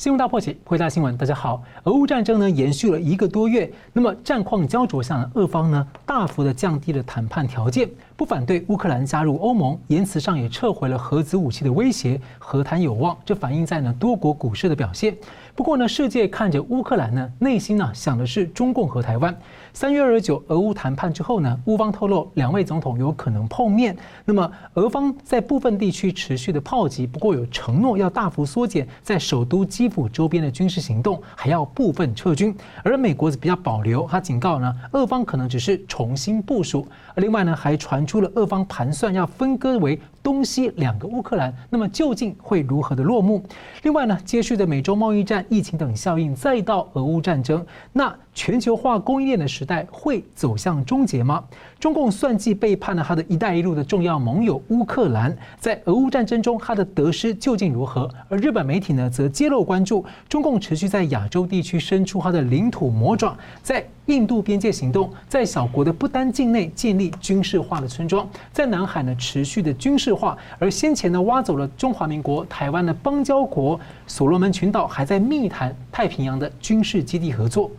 [0.00, 1.62] 新闻大破解，回答新闻，大家好。
[1.82, 7.86] 俄乌战争呢延续了一个多月，那么战况焦灼下呢，俄方呢大幅的降低了谈判条件，
[8.20, 13.16] 不反对乌克兰加入欧盟，言辞上也撤回了核子武器的威胁，和谈有望。
[13.24, 15.16] 这反映在呢多国股市的表现。
[15.54, 19.34] 不过呢，世界看着乌克兰呢，内心呢想的是中共和台湾。
[19.72, 23.96] 三月二十九，俄乌谈判之后呢，乌方透露两位总统有可能碰面。
[24.26, 32.54] 那么俄方在部分地区持续的炮击，不过有承诺要大幅缩减在首都基辅周边的军事行动，还要部分撤军。
[32.84, 36.86] 而美国比较保留，他警告呢，俄方可能只是重新部署。
[37.16, 41.54] 另外呢，还传出了俄方盘算要分割为东西两个乌克兰。
[41.68, 43.42] 那么究竟会如何的落幕？
[43.82, 48.14] 另外呢，接续的美洲贸易战、疫情等效应，再到俄乌战争，那。
[48.32, 51.44] 全球化供应链的时代会走向终结吗？
[51.80, 58.08] 中共算计背叛了他的一带一路的重要盟友乌克兰，在俄乌战争中，他的得失究竟如何？
[58.28, 77.70] 而日本媒体呢，则揭露关注中共持续在亚洲地区伸出他的领土魔爪，在印度边界行动，在小国的不丹境内建立军事化的村庄，在南海呢持续的军事化，而先前呢挖走了中华民国台湾的邦交国所罗门群岛，还在密谈太平洋的军事基地合作。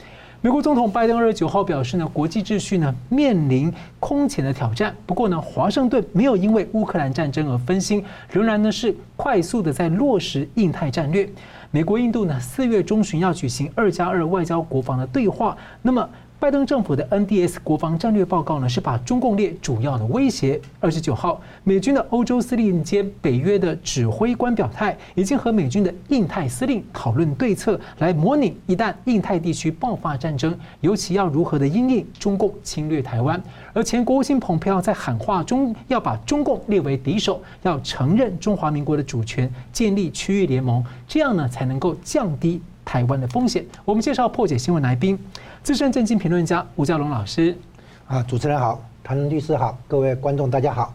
[0.43, 4.95] 美国总统拜登二十九号表示呢，国际秩序呢面临空前的挑战。
[5.05, 11.29] 不过呢，华盛顿没有因为乌克兰战争而分心，仍然呢是快速的在落实印太战略。
[11.69, 16.09] 美国印度呢四月中旬要举行二加二外交国防的对话，那么。
[16.41, 20.59] 拜登政府的 NDS 国防战略报告呢，是把中共列主要的威胁。
[20.79, 33.39] 二十九号，美军的欧洲司令兼北约的指挥官表态，已经和美军的印太司令讨论对策，来模拟一旦印太地区爆发战争，尤其要如何的因应中共侵略台湾。
[33.71, 42.59] 而前国务卿蓬佩奥在喊话中，要把中共列为敌手，要承认中华民国的主权，建立区域联盟，这样呢才能够降低
[42.91, 43.65] 台湾的风险。
[43.85, 45.17] 我们介绍破解新闻来宾。
[45.63, 47.57] 资深政经评论家吴家龙老师，
[48.05, 50.93] 啊，主持人好，谭律师好，各位观众大家好。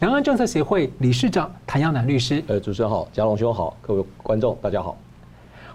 [0.00, 4.94] 两岸政策协会理事长谭耀南律师，呃，主持人好，家龙兄好，各位观众大家好。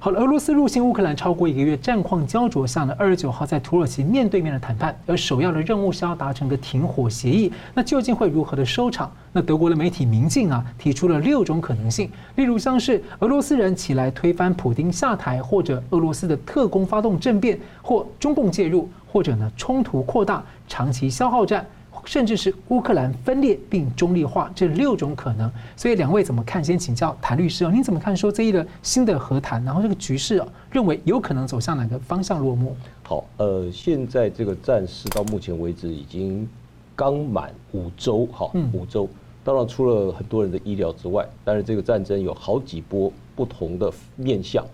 [0.08, 7.52] 好了，俄罗斯入侵乌克兰超过一个月，战况焦灼下呢，二十九号在土耳其面对面的谈判，而首要的任务是要达成个停火协议。
[7.74, 9.12] 那究竟会如何的收场？
[9.34, 21.68] 那德国的媒体《明镜》啊提出了六种可能性，例如像是俄罗斯人起来推翻普丁下台，或者俄罗斯的特工发动政变，或中共介入，或者呢冲突扩大，长期消耗战。
[22.08, 26.64] 甚至是乌克兰分裂并中立化这六种可能，所以两位怎么看？
[26.64, 32.74] 先请教谭律师哦，您怎么看说这一个新的和谈，然后这个局势哦，认为有可能走向哪个方向落幕？
[33.04, 36.48] 好，呃，现在这个战事到目前为止已经
[36.96, 39.10] 刚满五周，哈，五周。
[39.44, 44.66] 当然，除了很多人的意料之外，但是这个战争有好几波不同的面向。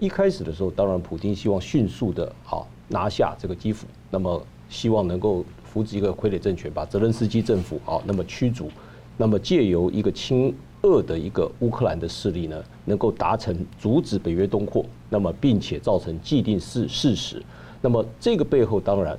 [0.00, 5.44] 一开始的时候，当然普京希望迅速的好拿下这个基辅，那么希望能够。
[5.72, 8.70] 扶植一个傀儡政权，把泽连斯基政府啊，那么驱逐，
[9.16, 17.42] 那么借由一个亲俄的一个乌克兰的势力呢，能够达成阻止北约东扩，那么并且造成既定事事实。
[17.80, 19.18] 那么这个背后，当然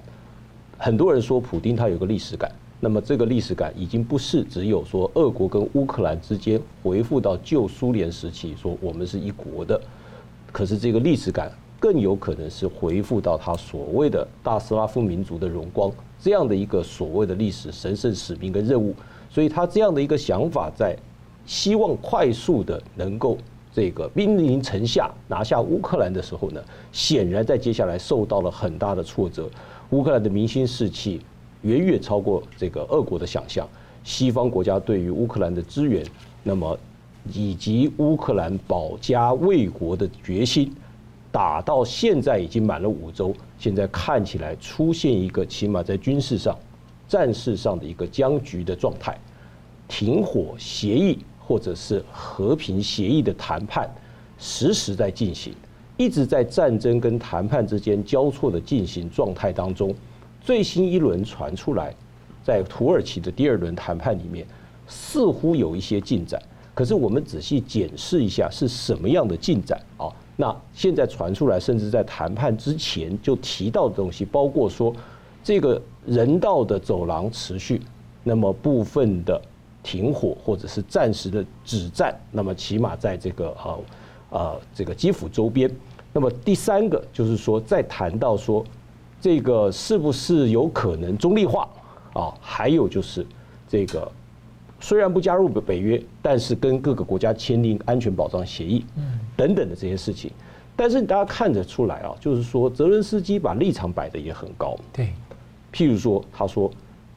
[0.78, 9.82] 很多人说普丁他有个历史感，那么这个历史感已经不是只有说俄国跟乌克兰之间回复到旧苏联时期，说我们是一国的，
[10.52, 11.52] 可是这个历史感
[11.84, 15.92] 更有可能是回复到他所谓的大斯拉夫民族的荣光。
[16.18, 18.96] 这样的一个所谓的历史神圣使命跟任务，
[19.30, 20.96] 所以他这样的一个想法，在
[21.46, 23.38] 希望快速的能够
[23.74, 26.64] 这个兵临城下拿下乌克兰的时候呢，
[26.94, 29.50] 显然在接下来受到了很大的挫折。
[29.90, 31.20] 乌克兰的民心士气
[31.64, 33.68] 远远超过这个俄国的想象，
[34.06, 36.02] 西方国家对于乌克兰的支援，
[36.44, 36.80] 那么
[37.34, 40.74] 以及乌克兰保家卫国的决心。
[41.34, 46.56] 打到现在已经满了五周，现在看起来出现一个起码在军事上、
[47.08, 49.18] 战事上的一个僵局的状态，
[49.88, 53.90] 停火协议或者是和平协议的谈判
[54.38, 55.52] 实时在进行，
[55.98, 59.92] 一直在战争跟谈判之间交错的进行状态当中。
[60.40, 61.96] 最新一轮传出来，
[62.44, 64.46] 在土耳其的第二轮谈判里面，
[64.86, 66.40] 似乎有一些进展。
[66.76, 70.06] 可是我们仔细检视一下，是什么样的进展啊？
[70.36, 74.94] 那现在传出来，甚至在谈判之前就提到的东西，包括说
[75.44, 77.82] 这个人道的走廊持续，
[78.24, 79.40] 那么部分的
[79.84, 83.80] 停火或者是暂时的止战，那么起码在这个呃
[84.30, 85.70] 呃这个基辅周边。
[86.12, 88.64] 那么第三个就是说，再谈到说
[89.22, 91.68] 这个是不是有可能中立化
[92.14, 92.34] 啊？
[92.42, 93.26] 还有就是
[93.68, 94.12] 这个。
[94.80, 99.04] 虽然不加入北约，但是跟各个国家签订安全保障协议，等
[99.36, 100.32] 等等的这些事情。
[100.76, 104.76] 但是大家看得出来啊，就是说泽伦斯基把立场摆得也很高。
[104.92, 105.14] 对，
[105.72, 106.72] 譬如说，他说，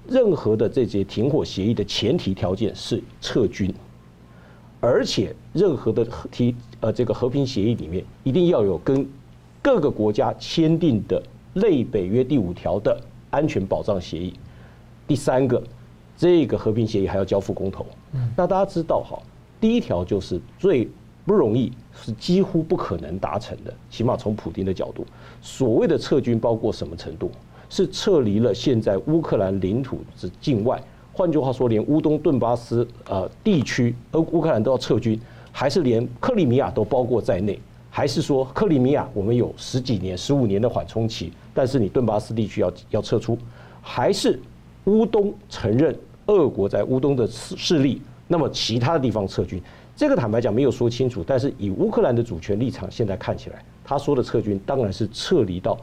[0.07, 3.73] 任何的这些停火协议的前提条件是撤军，
[4.79, 9.09] 而且任何的提呃这个和平协议里面一定要有跟
[9.63, 11.23] 各个国家签订的
[11.55, 14.35] 类北约第五条的安全保障协议。
[15.09, 15.63] 第三个，
[16.15, 17.87] 这个和平协议还要交付公投。
[18.37, 19.19] 那大家知道哈，
[19.59, 20.87] 第一条就是最。
[21.27, 23.75] 不容易，是几乎不可能达成的。
[23.91, 25.05] 起码从普丁的角度，
[25.43, 27.31] 所谓的撤军包括什么程度？
[27.69, 30.81] 是撤离了现在乌克兰领土之境外，
[31.13, 35.21] 换句话说，连乌东顿巴斯呃地区，呃乌克兰都要撤军，
[35.51, 37.59] 还是连克里米亚都包括在内？
[37.91, 43.37] 还是说克里米亚我们有十几年、十五年的缓冲期，但是你顿巴斯地区要要撤出？
[43.83, 44.39] 还是
[44.85, 45.93] 乌东承认
[46.27, 49.61] 俄国在乌东的势势力，那么其他的地方撤军？
[49.97, 55.75] 这个坦白讲没有说清楚，但是以乌克兰的主权立场，现在看起来，他说的撤军当然是撤离到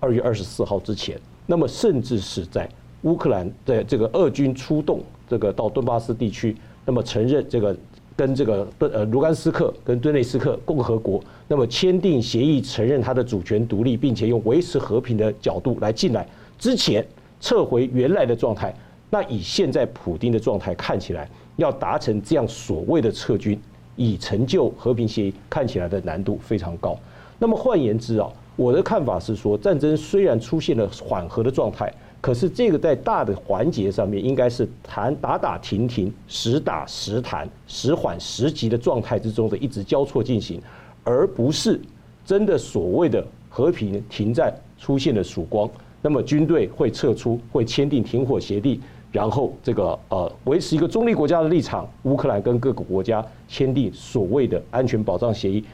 [0.00, 2.68] 二月二十四号之前，那么甚至是在
[3.02, 7.76] 乌克兰的这个俄军出动这个到顿巴斯地区，那么承认这个
[8.16, 16.26] 跟这个顿呃卢甘斯克跟顿内斯克共和国，那么签订协议承认他的主权独立，并且用维持和平的角度来进来
[16.58, 17.06] 之前
[17.40, 18.74] 撤回原来的状态，
[19.10, 21.30] 那以现在普丁的状态看起来。
[21.60, 23.60] 要达成这样所谓的撤军，
[23.94, 26.98] 以成就和平协议，看起来的难度非常高。
[27.38, 40.60] 那么换言之啊，我的看法是说，战争虽然出现了缓和的状态，可是这个在大的环节上面，应该是谈打打停停，时打时谈，时缓时急的状态之中的一直交错进行，
[41.04, 41.78] 而不是
[42.24, 45.68] 真的所谓的和平停战出现了曙光。
[46.02, 48.80] 那么军队会撤出，会签订停火协议。
[49.12, 55.64] 然后这个呃维持一个中立国家的立场，乌克兰跟各个国家签订所谓的安全保障协议，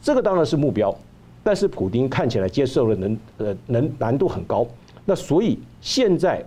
[0.00, 0.94] 这个当然是目标，
[1.44, 4.66] 但是普丁看起来接受了能呃能难度很高，
[5.04, 6.42] 那所以现在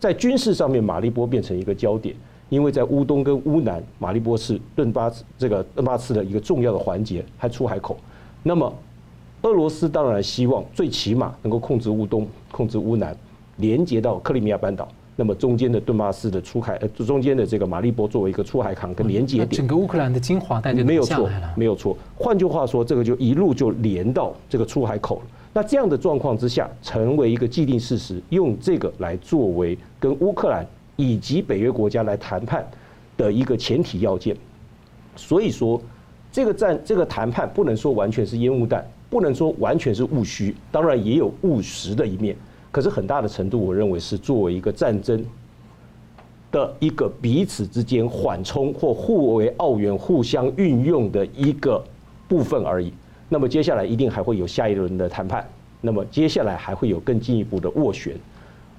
[0.00, 2.14] 在军事上面马利波变成一个焦点，
[2.48, 7.96] 因为在乌东跟乌南，马利波是顿巴这个顿巴斯的一个重要的环节，还出海口，
[8.42, 8.74] 那么
[9.42, 13.16] 俄罗斯当然希望最起码能够控制乌东，控制乌南，
[13.58, 14.88] 连接到克里米亚半岛。
[15.22, 21.96] 那么中间的顿巴斯的出海，呃，中间的这个马利波作为一个出海港跟连接点，整个乌克兰的精华带就没有错，没有错。
[22.16, 25.22] 换句话说，这个就一路就连到这个出海口了。
[25.52, 30.66] 那这样的状况之下，成为一个既定事实，用这个来作为跟乌克兰
[30.96, 32.68] 以及北约国家来谈判
[33.16, 34.36] 的一个前提要件。
[35.14, 35.80] 所以说，
[36.32, 42.36] 这个战这个谈判不能说完全是烟雾弹，不能说完全是务虚，当然也有务实的一面。
[42.72, 45.22] 可是很大的程度，我认为是作为一个战争
[46.50, 51.84] 的一个彼此之间缓冲或互为澳元、互相运用的一个
[52.26, 52.90] 部分而已。
[53.28, 55.46] 那么接下来一定还会有下一轮的谈判，
[55.82, 58.16] 那么接下来还会有更进一步的斡旋。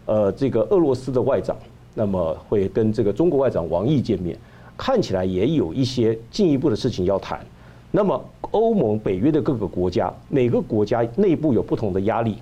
[0.05, 1.55] 呃，这个俄罗斯的外长，
[1.93, 4.35] 那么会跟这个中国外长王毅见面，
[4.75, 7.39] 看起来也有一些进一步的事情要谈。
[7.91, 8.19] 那么
[8.51, 12.37] 欧盟、北约的各个国家，每个国家内部有不同的压力。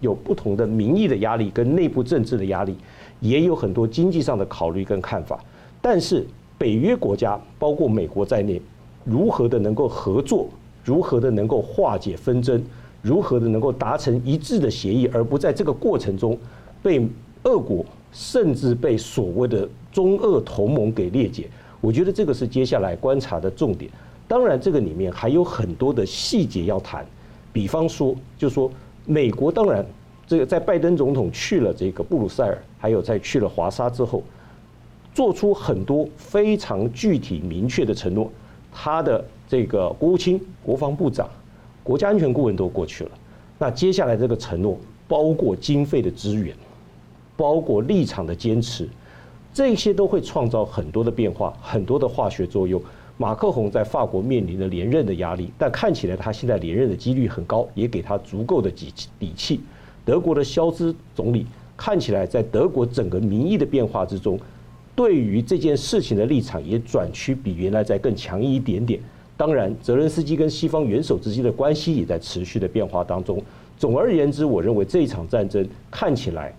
[0.00, 2.74] 有不同的民意的压力跟内部政治的压力，
[3.20, 5.38] 也有很多经济上的考虑跟看法。
[5.80, 6.26] 但是
[6.58, 8.60] 北约国家包括美国在内，
[9.04, 10.48] 如何的能够合作，
[10.84, 12.62] 如何的能够化解纷争，
[13.02, 16.36] 如何的能够达成一致的协议，而不在这个过程中
[16.82, 17.06] 被
[17.44, 21.48] 俄国甚至被所谓的中俄同盟给裂解。
[21.80, 23.90] 我觉得这个是接下来观察的重点。
[24.28, 27.06] 当然，这个里面还有很多的细节要谈，
[27.52, 28.70] 比方说，就说。
[29.06, 29.84] 美国当然，
[30.26, 34.22] 这个在拜登总统去了这个布鲁塞尔，还有在去了华沙之后，
[35.12, 38.30] 做出很多非常具体明确的承诺。
[38.72, 41.28] 他的这个国务卿、国防部长、
[41.82, 43.10] 国家安全顾问都过去了。
[43.58, 44.78] 那接下来这个承诺，
[45.08, 46.54] 包括经费的支援，
[47.36, 48.88] 包括立场的坚持，
[49.52, 52.80] 这些都会创造很多的变化，很多的化学作用。
[53.20, 59.60] 马克宏在法国面临着连任的压力，但看起来他现在连任的几率很高，也给他足够的底底气。
[60.06, 61.44] 德国的肖兹总理
[61.76, 64.40] 看起来在德国整个民意的变化之中，
[64.96, 68.98] 对于这件事情的立场也转趋比原来再更强一点点。
[69.36, 73.38] 当然，泽伦斯基跟西方元首之间的关系也在持续的变化当中。
[73.76, 76.54] 总而言之，我认为这一场战争看起来，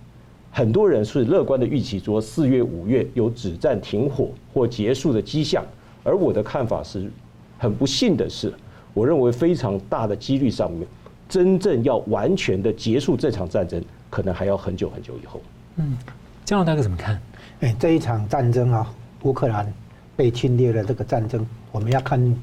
[0.52, 5.66] 很多人是乐观的预期说四月、五月有止战停火或结束的迹象。
[6.04, 7.12] 而我的看法是，
[7.58, 8.54] 很不幸的是，
[8.94, 10.88] 我认为非常大的几率上面，
[11.30, 15.42] 真正要完全的结束这场战争，可能还要很久很久以后。
[15.76, 15.98] 嗯，
[16.44, 17.22] 江老大哥怎么看？
[17.62, 18.92] 哎，这一场战争啊，
[19.24, 19.72] 乌克兰
[20.16, 22.36] 被侵略的这个战争，我们要看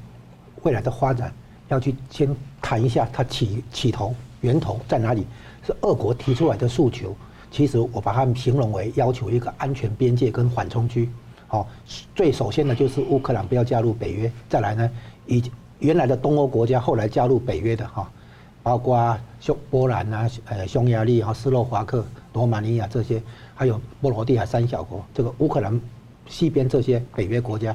[0.62, 1.32] 未来的发展，
[1.68, 5.26] 要去先谈一下它起起头源头在哪里，
[5.66, 7.14] 是俄国提出来的诉求。
[7.50, 11.08] 其实我把它们形容为要求一个安全边界跟缓冲区。
[11.50, 11.66] 好，
[12.14, 14.90] 最首先呢就是乌克兰不要加入北约，再来呢
[15.26, 15.42] 以
[15.78, 18.06] 原来的东欧国家后来加入北约的哈，
[18.62, 23.22] 包括匈波兰啊、呃匈牙利啊、斯洛伐克、罗马尼亚这些，
[23.54, 25.80] 还有波罗的海三小国，这个乌克兰
[26.26, 27.74] 西边这些北约国家，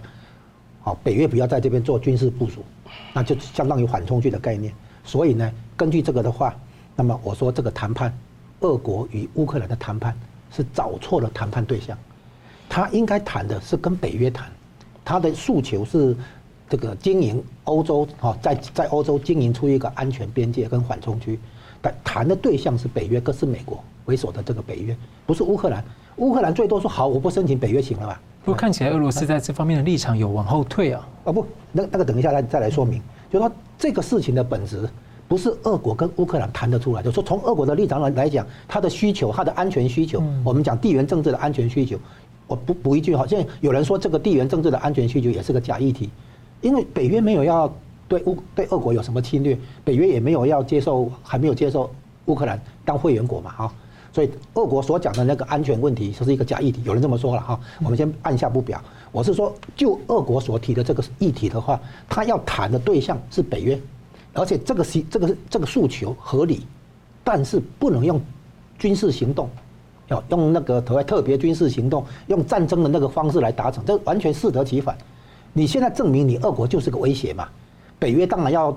[0.82, 2.64] 好，北约不要在这边做军事部署，
[3.12, 4.72] 那就相当于缓冲区的概念。
[5.04, 6.56] 所以呢，根据这个的话，
[6.96, 8.16] 那么我说这个谈判，
[8.60, 10.16] 俄国与乌克兰的谈判
[10.52, 11.98] 是找错了谈判对象。
[12.70, 14.52] 他应该谈的是跟北约谈，
[15.06, 16.16] 他的诉求是
[16.70, 21.40] 这个经营欧洲哈，在在欧洲经营出一个安全边界跟缓冲区，
[21.82, 25.84] 但谈的对象是北约，更是美国为首的这个北约，不是乌克兰。
[26.18, 28.22] 乌克兰最多说好，我不申请北约行了吧？
[28.46, 31.08] 不过看起来俄罗斯在这方面的立场有往后退啊。
[31.24, 33.02] 哦不，那那个等一下再再来说明，
[33.32, 34.88] 就说这个事情的本质
[35.28, 41.98] 不是俄国跟乌克兰谈得出来，就说从俄国的立场来来讲，他的需求，他的安全需求，我们讲地缘政治的安全需求。
[42.48, 46.10] 我补补一句哈，现在有人说这个地缘政治的安全需求也是个假议题，
[46.62, 47.74] 因为北约没有要
[48.08, 51.90] 对乌对俄国有什么侵略，北约也没有要接受，还没有接受
[52.26, 53.74] 乌克兰当会员国嘛哈，
[54.12, 58.82] 所以俄国所讲的那个安全问题就是一个假议题，有人这么说了哈，我们先按下不表。
[59.12, 63.80] 我是说，就俄国所提的这个议题的话，他要谈的对象是北约，
[64.34, 66.66] 而且这个是这个这个诉求合理，
[67.24, 68.20] 但是不能用
[68.80, 69.48] 军事行动。
[70.30, 74.98] 用那个特特别军事行动，用战争的那个方式来达成，这完全适得其反。
[75.54, 77.48] 你现在证明你俄国就是个威胁嘛？
[78.00, 78.76] 北约当然要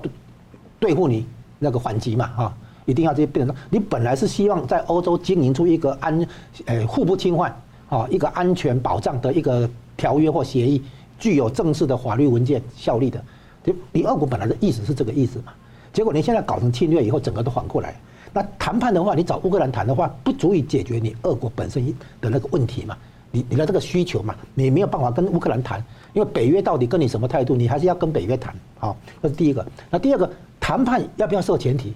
[0.79, 1.25] 对付你
[1.59, 3.55] 那个反击嘛，哈，一定要这些变成。
[3.69, 6.27] 你本来是希望在欧洲经营出一个安，
[6.65, 10.81] 呃，互不侵犯，啊，一个安全保障的一个条约或协议，
[11.17, 13.21] 具有正式的法律文件效力的。
[13.63, 15.51] 就你俄国本来的意思是这个意思嘛？
[15.91, 17.99] 结果你现在搞成侵略以后，整个都反过来。
[18.37, 21.83] 那谈判的话，你找乌克兰谈的话，不足以解决你俄国本身
[22.21, 22.95] 的那个问题嘛？
[23.31, 28.53] 你你的这个需求嘛，你没有办法跟乌克兰谈，因为北约到底跟你什么态度，你还是要跟北约谈。
[28.77, 29.65] 好，这是第一个。
[29.89, 30.29] 那第二个，
[30.59, 31.89] 谈判要不要设前提？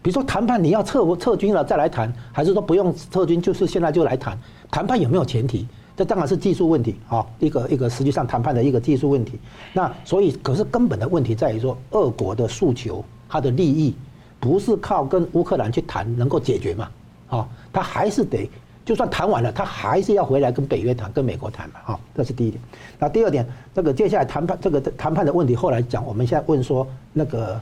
[0.00, 4.38] 比如说谈判你要撤撤军了再来谈，还是说不用撤军，就是现在就来谈？
[4.70, 5.66] 谈判有没有前提？
[5.96, 9.36] 这当然是技术问题啊，一个一个实际上谈判的一个技术问题。
[9.72, 13.96] 那所以，可是根本的问题在于说，俄国的诉求，它的利益。
[14.40, 16.88] 不是靠跟乌克兰去谈能够解决嘛？
[17.28, 18.48] 啊，他还是得，
[18.84, 21.80] 就算谈完了，他还是要回来跟北约谈，跟美国谈嘛？
[21.86, 22.62] 啊，这是第一点。
[22.98, 27.60] 那第二点，这个接下来谈判这个谈判的问题，后来讲，我们现在问说那个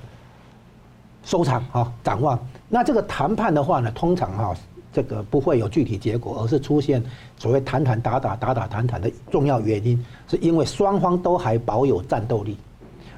[1.24, 2.38] 收场啊，展望。
[2.68, 4.54] 那这个谈判的话呢，通常哈，
[4.92, 7.02] 这个不会有具体结果，而是出现
[7.36, 12.56] 所谓谈谈打打打打谈谈的重要原因，是因为双方都还保有战斗力。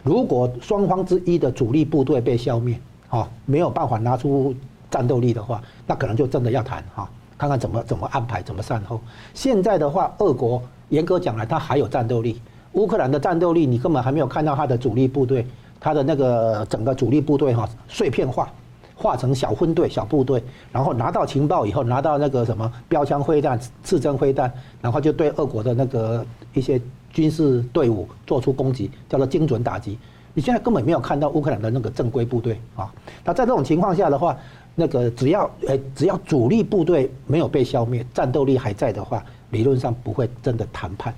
[0.02, 4.54] 如果双方之一的主力部队被消灭，好，没有办法拿出
[4.90, 9.00] 战斗力的话，那可能就真的要谈哈，看看怎么怎么安排，怎么善后。
[9.32, 12.40] 现在的话，俄国严格讲来，它还有战斗力。
[12.72, 15.46] 乌克兰的战斗力，你根本还没有看到它的主力部队，
[15.80, 18.52] 它的那个整个主力部队哈碎片化，
[18.94, 29.98] 化成小分队、小部队，然后拿到情报以后，拿到那个什么标枪飞弹、刺针飞弹，然后就对俄国的那个一些军事队伍做出攻击，叫做精准打击。
[30.35, 32.92] 你现在根本没有看到乌克兰的那个正规部队啊，
[33.25, 34.37] 那在这种情况下的话，
[34.75, 41.12] 那个只要诶只要主力部队没有被消灭，战斗力还在的话，理论上不会真的谈判，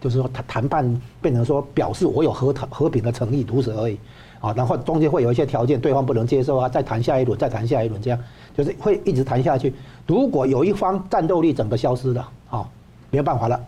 [0.00, 3.98] 就是说谈谈判变成说表示我有和谈和平的诚意，如此而已
[4.40, 8.18] 啊，然后中间会有一些条件，对方不能接受啊，再谈下一轮，再谈下一轮，这样
[8.54, 9.72] 就是会一直谈下去。
[10.06, 12.68] 如果有一方战斗力整个消失了啊，
[13.10, 13.58] 没有办法了，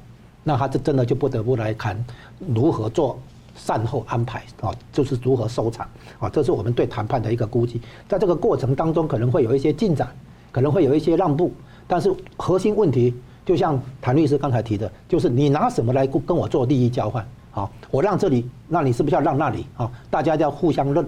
[0.45, 2.05] 那他这真的就不得不来谈
[2.55, 3.19] 如何做。
[3.59, 5.87] 善后安排啊，就是如何收场
[6.21, 7.81] 啊，这是我们对谈判的一个估计。
[8.09, 10.09] 在这个过程当中，可能会有一些进展，
[10.53, 11.53] 可能会有一些让步，
[11.87, 13.13] 但是核心问题，
[13.45, 17.27] 就像谭律师刚才提的，就是你拿什么来跟我做利益交换？
[17.53, 19.67] 啊，我让这里，那你是不是要让那里？
[19.77, 21.05] 啊，大家要互相认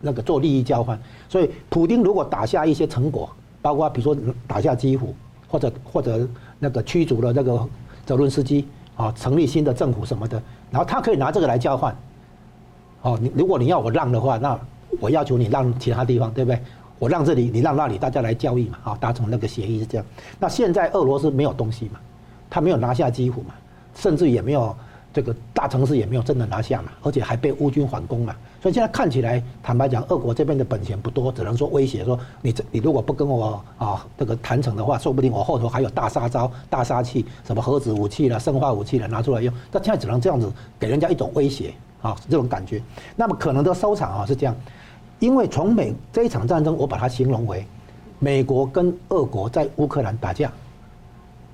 [0.00, 1.00] 那个做利益交换。
[1.28, 3.30] 所以，普丁如果打下一些成果，
[3.60, 5.14] 包括比如说打下基辅，
[5.46, 6.28] 或者或者
[6.58, 7.64] 那个驱逐了那个
[8.04, 8.66] 泽伦斯基。
[8.96, 11.94] 啊，成立新的政府什么的，然后他可以拿这个来交换。
[13.02, 14.58] 哦，你如果你要我让的话，那
[15.00, 16.60] 我要求你让其他地方，对不对？
[16.98, 20.06] 我让这里，你让那里，大家来交易嘛，啊，达成那个协议是这样。
[20.38, 21.98] 那现在俄罗斯没有东西嘛，
[22.48, 23.54] 他没有拿下基辅嘛，
[23.94, 24.74] 甚至也没有。
[25.12, 40.50] 这个大城市也没有真的拿下嘛，而且还被乌军反攻嘛，所以现在看起来，坦白讲，俄国这边的本钱不多，只能说威胁说，你这你如果不跟我啊这个谈成的话，说不定我后头还有大杀招、大杀器，什么核子武器了、生化武器了拿出来用，那现在只能这样子
[40.80, 42.82] 给人家一种威胁啊，这种感觉。
[43.14, 44.56] 那么可能的收场啊是这样，
[45.18, 47.66] 因为从美这一场战争，我把它形容为
[48.18, 50.50] 美国跟俄国在乌克兰打架。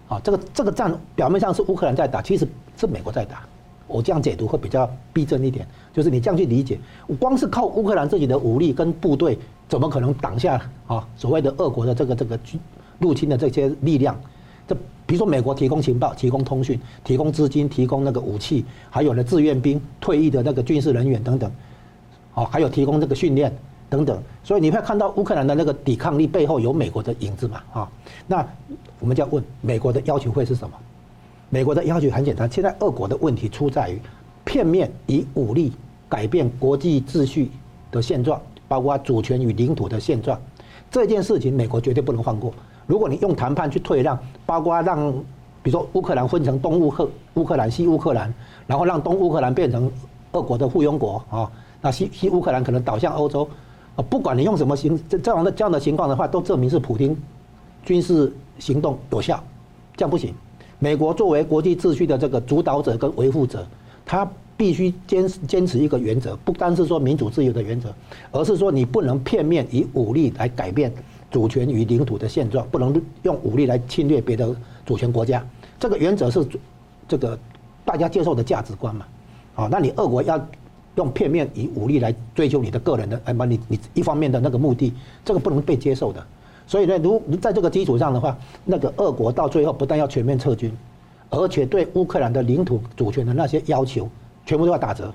[0.09, 2.49] 啊，这个这个战表面上是乌克兰在打，其实
[2.79, 3.43] 是美国在打。
[3.89, 6.79] 我这样解读会比较逼真一点，就是你这样去理解，
[7.19, 9.37] 光是靠乌克兰自己的武力跟部队，
[9.69, 12.61] 怎么可能挡下啊所谓的俄国的这个这个军
[12.99, 14.15] 入侵的这些力量？
[14.67, 14.75] 这
[15.07, 21.51] 比如说美国提供情报、提供通讯、提供资金、提供那个武器，还有呢志愿兵、退役的那个军事人员等等，
[22.35, 23.51] 哦，还有提供这个训练
[23.89, 27.63] 等等，所以你会看到乌克兰的那个抵抗力背后有美国的影子嘛？
[27.73, 27.91] 啊，
[28.27, 28.47] 那
[29.01, 30.77] 我们就要问美国的要求会是什么？
[31.51, 33.99] 美国的要求很简单，现在俄国的问题出在于
[34.45, 35.73] 片面以武力
[36.09, 37.51] 改变国际秩序
[37.91, 40.39] 的现状，包括主权与领土的现状，
[40.91, 42.53] 这件事情美国绝对不能放过。
[42.87, 45.11] 如果你用谈判去退让，包括让，
[45.63, 48.33] 比如说乌克兰分成东乌克乌克兰、西乌克兰，
[48.67, 49.91] 然后让东乌克兰变成
[50.33, 51.51] 俄国的附庸国啊，
[51.81, 53.49] 那西西乌克兰可能倒向欧洲，
[53.97, 57.17] 啊，不管你用什么形这这样的这样的情况的话，都证明是普京
[57.85, 59.43] 军事行动有效，
[59.97, 60.35] 这样不行。
[60.79, 63.67] 美国作为国际秩序的这个主导者跟维护者，
[64.07, 67.93] 他必须坚坚持一个原则，不单是说民主自由的原则，
[68.31, 70.93] 而是说你不能片面以武力来改变
[71.31, 74.55] 主权与领土的现状，不能用武力来侵略别的
[74.87, 75.45] 主权国家。
[75.81, 76.47] 这个原则是
[77.09, 77.39] 这个
[77.85, 79.05] 大家接受的价值观嘛？
[79.55, 80.41] 好，那你俄国要
[80.95, 84.93] 用片面以武力来追求你的个人的，哎，把你你一方面的那个目的，
[85.25, 86.25] 这个不能被接受的。
[86.69, 90.71] 所以呢，如在这个基础上的话，那个俄国到最后不但要全面撤军，
[91.31, 94.07] 而且对乌克兰的领土主权的那些要求，
[94.45, 95.11] 全部都要打折，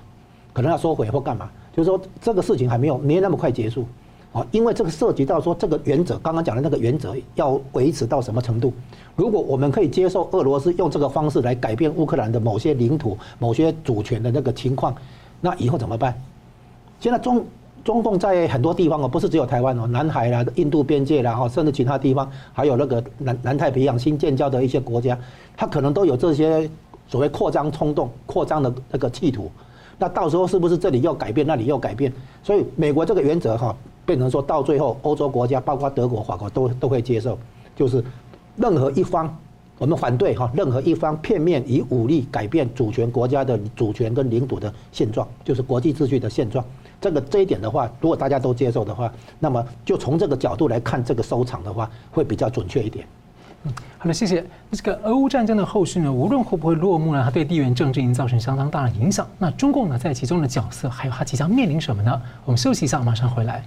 [0.52, 1.48] 可能要收回或干嘛。
[1.72, 3.86] 就是说，这个事情还没有没那么快结束，
[4.32, 8.72] 啊，因为这个涉及到说这个原则，刚刚讲的那个原则要维持到什么程度？
[9.14, 14.92] 如果我们可以接受俄罗斯用这个方式来改变乌克兰的某些领土、某些主权的那个情况，
[15.40, 16.20] 那以后怎么办？
[16.98, 17.46] 现在中。
[17.84, 25.16] 中共在很多地方哦，不是只有台湾哦，南海啦、印度边界啦，哈，甚至其他地方，还有那个南南太平洋新建交的一些国家，
[25.54, 26.68] 它可能都有这些
[27.06, 29.50] 所谓扩张冲动、扩张的那个企图。
[29.98, 32.10] 那到时候是不是这里要改变，那里又改变？
[32.42, 37.38] 所以美国这个原则哈，变成说到最后，欧洲国家包括德国、法国都都会接受，
[37.76, 38.02] 就是
[38.56, 39.36] 任何一方
[39.76, 46.64] 我们反对哈，任何一方片面以武力改变主权国家的主权跟领土的现状，就是国际秩序的现状。
[47.04, 53.06] 这个这一点的话，如果大家都接受的话，那么就从这个角度来看这个收场的话，会比较准确一点。
[53.64, 54.42] 嗯，好的，谢谢。
[54.72, 59.28] 这个俄乌战争的后续呢，无论会不会落幕呢，它对地缘政治已经造成相当大的影响。
[59.36, 62.22] 那中共呢，在其中的角色，还有它即将面临什么呢？
[62.46, 63.62] 我们休息一下，马上回来。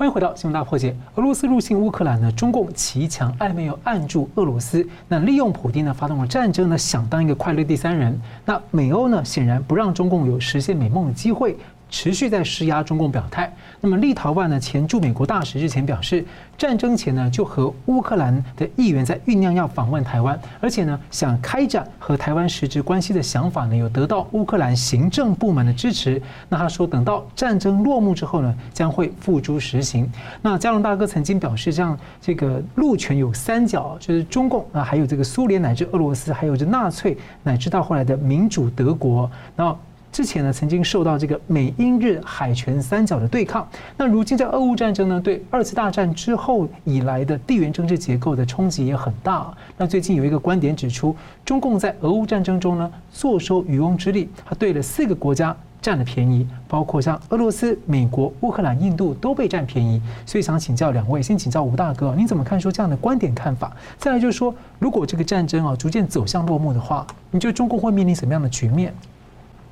[0.00, 0.96] 欢迎回到新闻大破解。
[1.16, 8.18] 俄罗斯入侵乌克兰呢，中共骑墙暧昧又按住俄罗斯，那利用普京呢发动了战争呢，想当一个快乐第三人。
[8.46, 11.54] 那美欧呢，显然不让中共有实现美梦的机会。
[11.90, 13.52] 持续在施压中共表态。
[13.80, 16.24] 那么立陶宛呢，前驻美国大使日前表示，
[16.56, 26.20] 战争前呢就和乌克兰的议员在酝酿要访问台湾，而且呢想开展和台湾实质关系的想法呢有得到乌克兰行政部门的支持。
[26.48, 30.10] 那他说，等到战争落幕之后呢，将会付诸实行。
[30.42, 39.78] 那加龙大哥曾经表示，这样这个陆权有三角，就是中共啊，还有这个苏联乃至俄罗斯，还有这纳粹乃至到后来的民主德国，然后。
[40.12, 43.66] 之前呢，曾经受到这个美英日海权三角的对抗。
[43.96, 49.52] 那如今在俄乌战争呢，对二次大战之后以来的地缘政治结构的冲击也很大。
[49.76, 60.02] 那最近有一个观点指出，中共在俄乌战争中呢，坐收渔翁之利，他对了四个国家占了便宜，包括像俄罗斯、美国、乌克兰、印度都被占便宜。
[60.26, 63.72] 所以想请教两位，先请教吴大哥，你怎么看出这样的观点看法？
[63.96, 68.92] 再来就是说，如果这个战争啊逐渐走向落幕的话，你觉得中共会面临什么样的局面？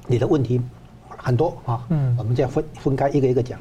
[0.09, 0.61] 你的问题
[1.07, 3.61] 很多啊，嗯，我们这样分分开一个一个讲。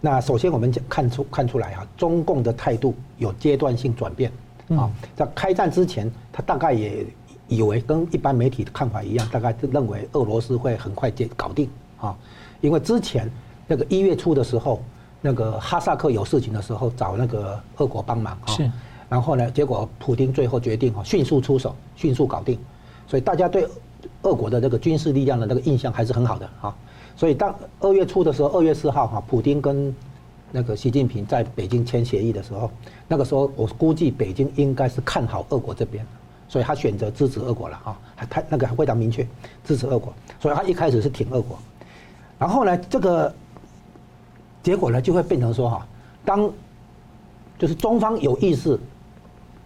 [0.00, 4.32] 那首先我们讲看出看出来啊，中共的态度有阶段性转变
[4.70, 4.90] 啊。
[5.14, 7.06] 在开战之前，他大概也
[7.46, 11.68] 以为跟一般媒体的看法一样，大概认为俄罗斯会很快就搞定
[12.00, 12.16] 啊。
[12.62, 13.30] 因为之前
[13.66, 14.82] 那个一月初的时候，
[15.20, 18.70] 那个哈萨克有事情的时候找那个俄国帮忙啊，是。
[19.10, 22.58] 然后呢，结果普京最后决定啊，迅速出手，迅速搞定，
[23.06, 23.68] 所以大家对。
[24.22, 26.74] 俄国的这个军事力量的那个印象还是很好的啊，
[27.16, 29.94] 所以当二月初的时候，二月四号哈，普丁跟
[30.50, 32.70] 那个习近平在北京签协议的时候，
[33.08, 36.06] 那个时候我估计北京应该是看好俄国这边，
[36.48, 39.26] 所以他选择支持俄国了啊，他那个非常明确
[39.64, 41.58] 支持俄国，所以他一开始是挺俄国，
[42.38, 43.34] 然后呢，这个
[44.62, 45.86] 结果呢就会变成说哈，
[46.24, 46.50] 当
[47.58, 48.78] 就是中方有意识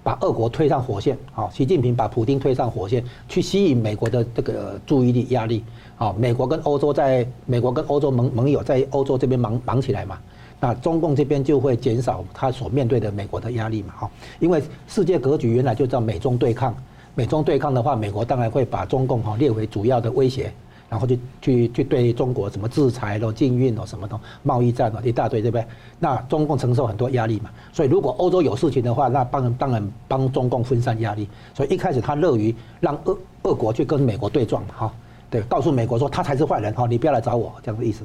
[0.06, 5.64] 把俄国推上火线，好，习近平把普丁推上火线，去吸引美国的这个注意力压力，
[5.96, 10.16] 好，美国跟欧洲在美国跟欧洲盟盟友在欧洲这边忙忙起来嘛，
[10.60, 16.72] 那中共这边就会减少他所面对的美国的压力嘛，好，因为世界格局原来就叫美中对抗，
[17.16, 20.52] 美中对抗的话，美国当然会把中共哈列为主要的威胁。
[20.88, 25.66] 然后就去去对中国什么制裁咯、禁运咯、什么的贸易战咯一大堆，对不对？
[25.98, 27.50] 那中共承受很多压力嘛。
[27.72, 31.28] 所以如果欧洲有事情的话，那帮当然帮中共分散压力。
[31.54, 34.94] 所以一开始他乐于让俄俄国去跟美国对撞嘛，哈，
[35.28, 38.04] 对，告诉美国说他才是坏人，哈，你不要来找我这样的意思。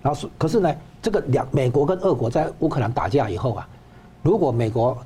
[0.00, 3.68] 然后是可是呢，这个两美国跟俄国在乌克兰打架以后啊，
[4.22, 4.96] 如果美国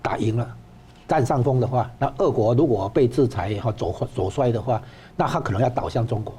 [0.00, 0.48] 打赢了，
[1.08, 4.80] 占上风的话，那俄国如果被制裁以后走走衰的话，
[5.16, 6.32] 那他可能要倒向中国。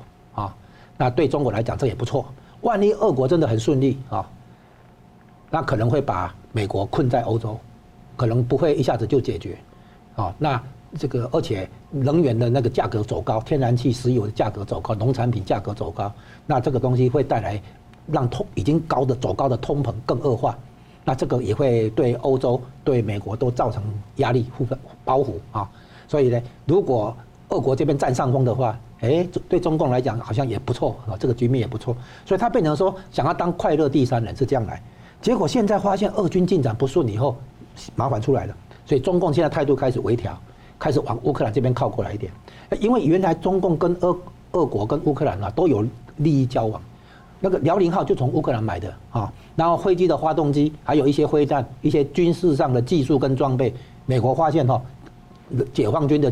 [0.98, 2.26] 那对中国来讲这也不错。
[2.62, 4.26] 万一俄国真的很顺利啊，
[5.50, 7.60] 那可能会把美国困在欧洲，
[8.16, 9.58] 可能不会一下子就解决。
[10.16, 10.62] 啊，那
[10.98, 16.14] 这个而且能源的那个价格走高，天然气、石油的价格走高，农产品价格走高，
[16.46, 17.62] 那这个东西会带来
[18.08, 20.58] 让通已经高的走高的通膨更恶化。
[21.04, 23.84] 那这个也会对欧洲、对美国都造成
[24.18, 24.66] 压力、负
[25.04, 25.70] 包袱啊。
[26.08, 27.14] 所以呢，如果
[27.50, 34.82] 俄国这边占上风的话，哎，对中共来讲好像也不错啊，这个局面也不错，所以他变成说想要当快乐第三人是这样来，
[35.22, 37.36] 结果现在发现俄军进展不顺以后，
[37.96, 40.36] 麻烦出来了，所以中共现在态度开始微调，
[40.80, 42.32] 开始往乌克兰这边靠过来一点，
[42.80, 44.18] 因为原来中共跟俄
[44.54, 45.86] 俄国跟乌克兰啊都有
[46.18, 46.82] 利益交往，
[47.40, 53.74] 那个辽宁号就从乌克兰买的啊，然后飞机的发动机，还有一些飞弹、一些军事上的技术跟装备，
[54.06, 54.82] 美国发现哈，
[55.74, 56.32] 解放军的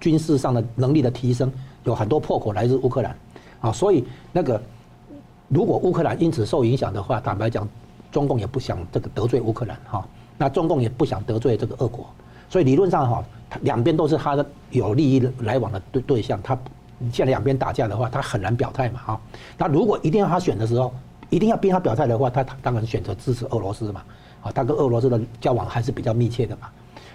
[0.00, 1.52] 军事上的能力的提升。
[1.84, 3.16] 有很多破口来自乌克兰，
[3.60, 4.60] 啊，所以那个
[5.48, 7.66] 如果乌克兰因此受影响的话，坦白讲，
[8.12, 12.06] 中共也不想这个得罪乌克兰哈，那中共也不想得罪这个俄国，
[12.50, 13.24] 所以理论上哈，
[13.62, 16.54] 两边都是他的有利益来往的对对象，他
[17.10, 19.20] 现在两边打架的话，他很难表态嘛哈，
[19.56, 20.92] 那如果一定要他选的时候，
[21.30, 24.02] 一定要逼他表态的话，他当然选择支持俄罗斯嘛，
[24.42, 26.68] 啊，他跟俄罗斯的交往还是比较密切的嘛，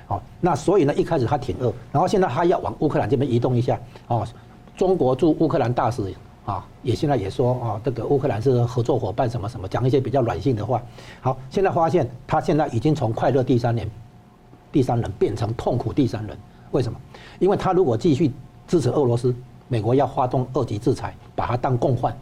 [0.07, 4.25] 好，那所以呢，一开始他挺恶，然后现在他要往乌克兰这边移动一下，哦。
[4.77, 6.13] 中国驻乌克兰大使
[6.45, 10.83] 啊，也现在也说啊，这个乌克兰是合作伙伴，什么什么，讲一些比较软性的话。
[11.21, 13.89] 好，现在发现他现在已经从快乐第三人，
[14.73, 16.37] 第三人变成痛苦第三人。
[16.71, 16.99] 为什么？
[17.39, 18.33] 因为他如果继续
[18.67, 19.33] 支持俄罗斯，
[19.69, 22.13] 美国要发动二级制裁，把他当共犯。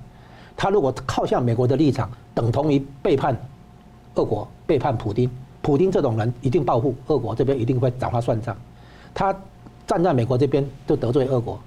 [0.56, 3.36] 他如果靠向美国的立场，等同于背叛
[4.14, 5.28] 俄国，背叛普京。
[5.64, 8.56] 普京这种人一定报复，俄国这边一定会找他算账。
[9.16, 9.36] 他
[9.88, 11.60] 站在美国这边就得罪俄国。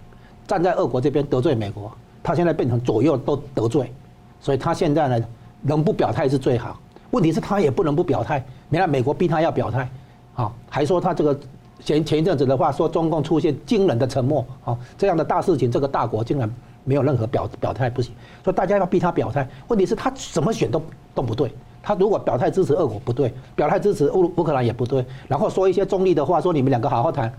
[0.46, 1.90] 站在俄国这边得罪美国，
[2.22, 3.92] 他现在变成左右都得罪，
[4.40, 5.26] 所以他现在呢，
[5.62, 6.78] 能不表态是最好。
[7.10, 8.44] 问题是，他也不能不表态。
[8.70, 9.88] 原来美国逼他要表态，
[10.36, 11.36] 啊，还说他这个
[11.80, 16.48] 前前一阵子的话说中共出现惊人的沉默，啊，这样的大事情，这个大国竟然
[16.84, 19.48] 没有任何表表态不行，所以大家要逼他表态。
[19.66, 20.80] 问题是，他怎么选都
[21.12, 21.50] 都不对。
[21.86, 27.32] 他如果表态支持俄国不对，表态支持乌乌克兰也不对，然后说一些中立的话，说你们两个好好谈，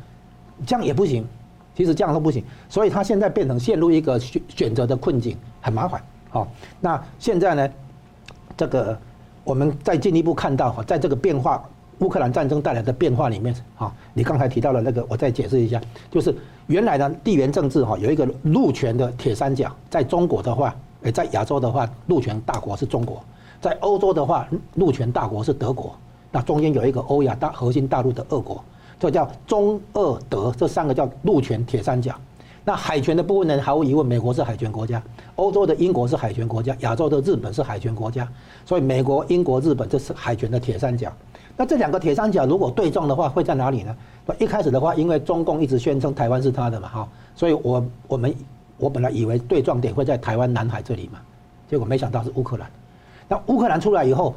[0.66, 1.28] 这样也不行。
[1.76, 6.02] 其实这样都不行，所以他现在变成陷入一个选选择的困境，很麻烦。
[6.30, 6.48] 好，
[6.80, 7.70] 那现在呢，
[8.56, 8.98] 这个
[9.44, 11.62] 我们再进一步看到哈，在这个变化，
[12.00, 15.80] 乌克兰战争带来的变化里面，哈，你刚才提到的那个，我再解释一下，
[16.10, 16.34] 就是
[16.68, 20.74] 原来的地缘政治哈，有一个陆权的铁三角，在中国的话，
[21.14, 23.24] 在亚洲的话，陆权大国是中国，
[23.62, 25.96] 在欧洲的话，陆权大国是德国，
[26.32, 28.64] 那中间有一个欧亚大核心大陆的俄国。
[29.00, 32.16] 这叫中俄德这三个叫陆权铁三角。
[32.64, 33.62] 那海权的部分呢？
[33.62, 35.02] 毫无疑问，美国是海权国家，
[35.36, 38.28] 欧洲的英国是海权国家，亚洲的日本是海权国家。
[38.66, 41.10] 所以美国、英国、日本这是海权的铁三角。
[41.56, 43.96] 那这两个铁三角如果对撞的话，会在哪里呢？
[44.38, 48.36] 一开始的话，因为中共一直宣称台湾是他的嘛，哈，所以我我们
[48.78, 51.20] 我本来以为对撞点会在台湾南海这里嘛，
[51.70, 52.70] 结果没想到是乌克兰。
[53.28, 54.34] 那乌克兰出来以后。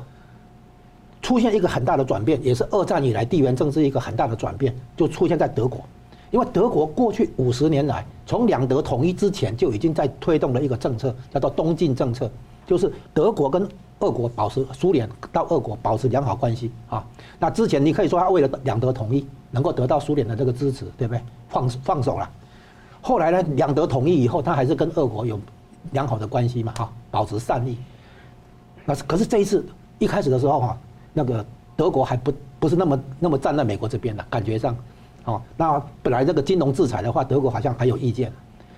[1.23, 5.79] 出现一个很大的转变，也是二战以来地缘政治一个很大的转变，就出现在德国。
[6.31, 12.29] 因为德国过去五十年来，从两德统一之前就已经在推动了一个政策，叫做东进政策，
[12.67, 17.07] 就是德国跟俄国保持苏联到俄国保持良好关系啊。
[17.39, 21.21] 那之前你可以说他为了两德统一能够得到苏联的这个支持，对不对？
[21.51, 22.29] 放放手了。
[23.03, 25.39] 后来呢，两德统一以后，他还是跟俄国有
[25.93, 27.77] 良好的关系嘛，哈，保持善意。
[28.91, 29.65] 那可是这一次
[30.01, 30.77] 一开始的时候哈。
[31.13, 34.77] 那个德国还不不是那么那么站在美国这边的感觉上，
[35.25, 38.33] 哦，那本来这个金融制裁的话，德国好像还有意见，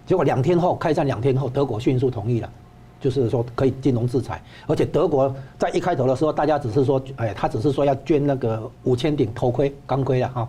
[0.07, 2.51] 结果两天后开战两天后，德国迅速同意了，
[2.99, 10.49] 就是说可以金融制裁，而且德国在一开头的时候，大家只是说，哎，他只是说要捐那个五千顶头盔钢盔啊，哈，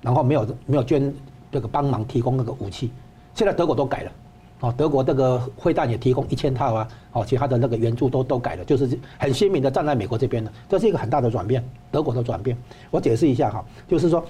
[0.00, 1.12] 然后没有没有捐
[1.50, 2.92] 这个帮忙提供那个武器。
[3.34, 4.12] 现在德国都改了，
[4.60, 12.54] 哦，德国这个会弹也提供一千套啊，哦，其他的那个援助都都改了，就是很鲜明的站在美国这边的，这是一个很大的转变，德国的转变。
[12.90, 14.22] 我解释一下哈，就是说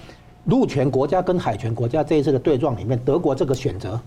[0.45, 4.01] 陆权国家跟海权国家这一次的对撞里面，德国这个选择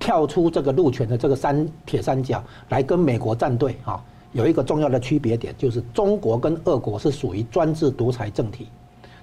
[0.00, 8.66] 跳出这个陆权的这个三铁三角来跟美国站队啊，有一个重要的区别点，就是中国跟俄国是属于专制独裁政体，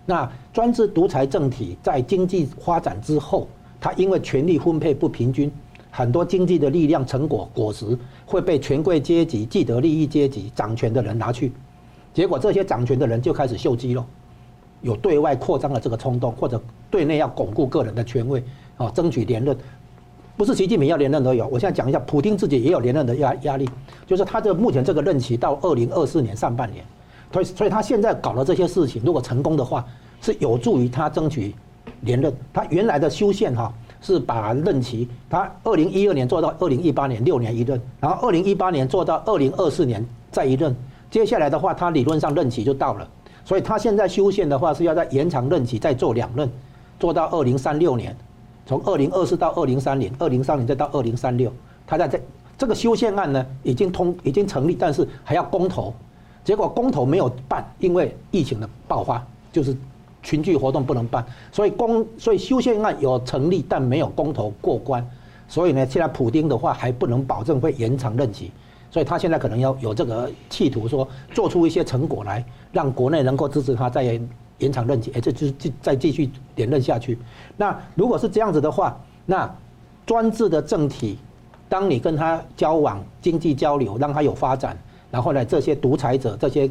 [0.06, 3.50] 那专制独裁政体在经济发展之后。
[3.78, 5.52] 他因为权力分配不平均，
[5.96, 11.54] 很多经济的力量成果果实会被权贵阶级、既得利益阶级掌权的人拿去，
[12.14, 14.04] 结果这些掌权的人就开始秀肌肉，
[14.82, 18.44] 有对外扩张的这个冲动，或者对内要巩固个人的权位，
[18.76, 19.56] 啊，争取连任。
[20.36, 23.70] 不是习近平要连任都有，我现在讲一下，普丁自己也有连任的压压力，
[24.06, 26.84] 就是他这目前这个任期到二零二四年上半年，
[27.32, 29.86] 所以所以他现在搞了这些事情，如果成功的话，
[30.20, 31.56] 是有助于他争取。
[32.02, 33.74] 连任，他原来的修宪哈
[34.06, 40.76] 是把任期，他二零一二年做到二零一八年六年一任，然后二零一八年做到二零二四年再一任，
[41.10, 43.08] 接下来的话他理论上任期就到了，
[43.44, 46.48] 所以他现在修宪的话是要再延长任期再做两任，
[47.00, 48.16] 做到二零三六年，
[48.68, 51.52] 从二零二四到二零三零，二零三零再到二零三六，
[51.88, 52.22] 他在这
[52.60, 55.92] 这个修宪案呢已经通已经成立，但是还要公投，
[56.44, 59.76] 结果公投没有办，因为疫情的爆发就是。
[60.26, 65.08] 群聚活动不能办，所以公所以修宪案有成立，但没有公投过关，
[65.48, 68.52] 所以呢，现在普丁的话还不能保证会延长任期，
[68.90, 74.20] 所以他现在可能要有这个企图说做出一些成果来，让国内能够支持他再
[74.58, 77.20] 延长任期，哎，这就是再继续连任下去。
[77.56, 79.48] 那如果是这样子的话，那
[80.08, 81.20] 专制的政体，
[81.70, 84.76] 当你跟他交往、经济交流，让他有发展，
[85.12, 86.68] 然后呢，这些独裁者、这些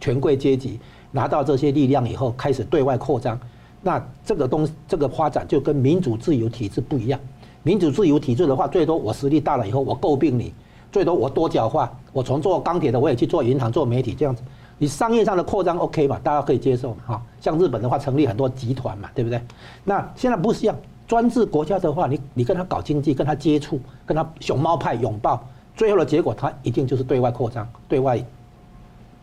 [0.00, 0.80] 权贵阶级。
[1.10, 3.38] 拿到这些力量以后，开始对外扩张，
[3.82, 7.18] 那这个东这个发展就跟民主自由体制不一样。
[7.62, 10.52] 民主自由体制的话，最多我实力大了以后，我诟病你；
[10.92, 14.42] 最多我多角化，我从做钢铁的我也去做银行、做媒体这样子。
[14.78, 16.20] 你商业上的扩张 OK 吧？
[16.22, 16.96] 大家可以接受嘛？
[17.06, 19.40] 哈，像日本的话，成立很多集团嘛，对不对？
[19.84, 20.76] 那现在不是这样，
[21.08, 25.42] 专制国家的话，你你跟他搞经济，跟他接触，跟他熊猫派拥抱，
[25.74, 28.22] 最后的结果，他一定就是对外扩张、对外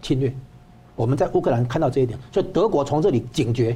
[0.02, 0.34] 侵略。
[0.96, 3.76] 我们在乌克兰看到这一点，所以德国从这里警觉，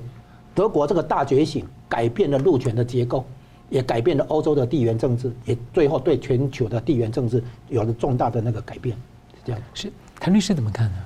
[0.54, 3.26] 德国这个大觉醒，改变了陆权的结构，
[3.70, 8.96] 也改变了欧洲的地缘政治，也最后对全球的地缘政治有了重大的那个改变。
[9.34, 10.98] 是这样，是谭律师怎么看呢？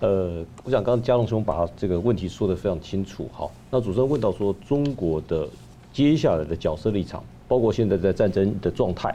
[0.00, 3.28] 呃，我想刚刚嘉龙兄把这个问题说得非常清楚。
[3.30, 5.46] 好，那主持人问到说中国的
[5.92, 9.14] 接下来的角色立场，包括现在在战争的状态，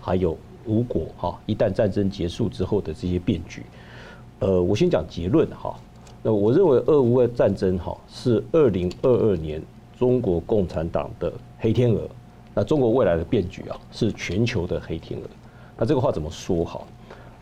[0.00, 3.64] 还有如果哈一旦战争结束之后的这些变局。
[4.40, 5.74] 呃，我先讲结论哈。
[6.22, 9.62] 那我认为俄乌战争哈是二零二二年
[9.98, 12.08] 中国共产党的黑天鹅。
[12.52, 15.26] 那中国未来的变局啊是全球的黑天鹅。
[15.78, 16.82] 那这个话怎么说哈？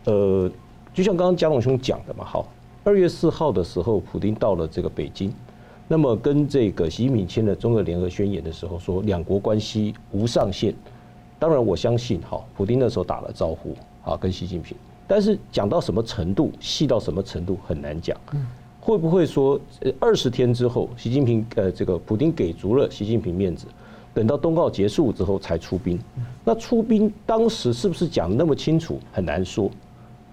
[0.05, 0.51] 呃，
[0.93, 2.45] 就像刚刚佳龙兄讲的嘛，哈，
[2.85, 5.33] 二月四号的时候，普丁到了这个北京，
[5.89, 10.75] 那么跟这个习近平签了中俄联合宣言的时候，说两国关系无上限。
[11.39, 14.77] 当然我相信哈，普丁那时候打了招呼啊，跟习近平。
[15.09, 18.16] 但是讲到什么程度，细到什么程度很难讲。
[18.79, 19.59] 会不会说，
[19.99, 23.66] 二十天之后，习近平呃，这个普京给足了习近平面子，
[24.14, 25.99] 等到冬奥结束之后才出兵？
[26.44, 29.01] 那出兵当时是不是讲得那么清楚？
[29.11, 29.71] 很难说。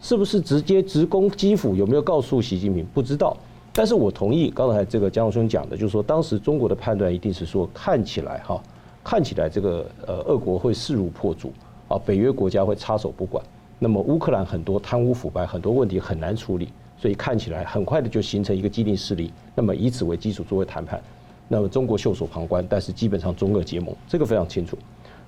[0.02, 1.74] 是不是直接直攻基辅？
[1.74, 2.86] 有没有告诉习近平？
[2.94, 3.36] 不知道。
[3.74, 8.62] 但是我同意刚才这个江兄讲的，就是说当时中国的判断一定是说，看起来哈，
[9.04, 11.52] 看起来这个呃，俄国会势如破竹
[11.88, 13.44] 啊，北约国家会插手不管。
[13.78, 19.32] 那么乌克兰很多贪污腐败，很多问题很难处理，所以看起来很快的就形成一个既定势力。
[19.54, 21.02] 那么以此为基础作为谈判，
[21.48, 24.78] 那么中国袖手旁观，但是基本上中俄结盟，这个非常清楚。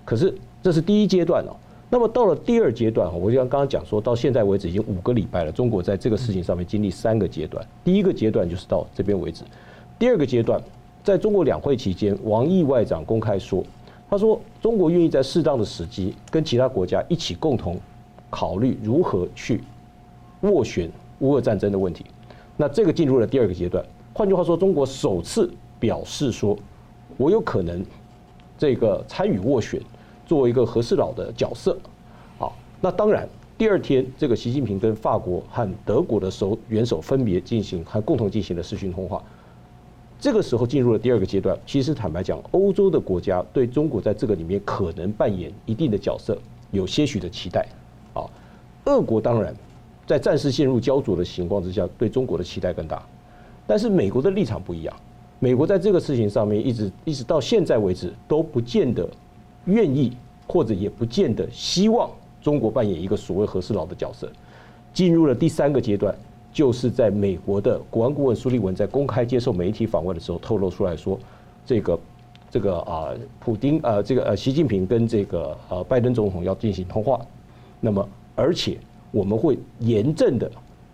[0.06, 0.34] 可是
[0.64, 1.56] 这是第一阶段哦。
[1.90, 7.66] 那么到了第二阶段，我就像刚刚讲说，到现在为止已经五个礼拜了，中国在这个事情上面经历三个阶段。
[7.84, 9.44] 第一个阶段就是到这边为止。
[10.00, 10.62] 第二个阶段，
[11.04, 13.64] 在中国两会期间，王毅外长公开说，
[14.10, 17.80] 他说中国愿意在适当的时机跟其他国家一起共同。
[18.30, 19.64] 考虑如何去
[20.42, 22.06] 斡旋乌俄战争的问题，
[22.56, 23.84] 那这个进入了第二个阶段。
[24.14, 26.58] 换句话说，中国首次表示说，
[27.18, 27.86] 我有可能
[28.58, 29.82] 这个参与斡旋，
[30.26, 31.78] 作为一个和事佬的角色。
[32.38, 39.24] 好，那当然，第二天这个习近平跟法国和德国的首元首分别进行还共同进行了视讯通话。
[40.20, 41.56] 这个时候进入了第二个阶段。
[41.66, 46.36] 其实坦白讲，欧洲的国家对中国在这个里面可能扮演一定的角色，
[46.72, 47.68] 有些许的期待。
[48.88, 49.54] 俄国当然
[50.06, 53.04] 在战事陷入焦灼的情况之下，对中国的期待更大，
[53.68, 54.96] 但是美国的立场不一样。
[55.40, 59.08] 美国在这个事情上面一直一直到现在为止都不见得
[59.66, 60.16] 愿意，
[60.48, 62.10] 或者也不见得希望
[62.42, 64.32] 中国扮演一个所谓和事佬的角色。
[64.94, 66.16] 进入了第三个阶段，
[66.52, 71.20] 就是在美国的国安顾问苏利文在公开接受媒体访问的时候透露出来说，
[71.66, 72.00] 这个
[72.50, 77.20] 这个啊，普丁啊，这个呃，习近平跟这个呃拜登总统要进行通话，
[77.80, 78.78] 那么而且
[79.12, 80.50] 我们会严正的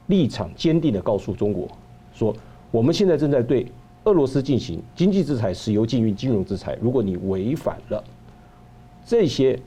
[0.07, 1.67] 立场坚定的告诉中国
[2.13, 2.33] 说，
[2.71, 3.67] 我们现在正在对
[4.05, 6.77] 俄罗斯进行经济制裁、石油禁运、金融制裁。
[6.81, 8.01] 如果你违反了
[9.05, 9.59] 这些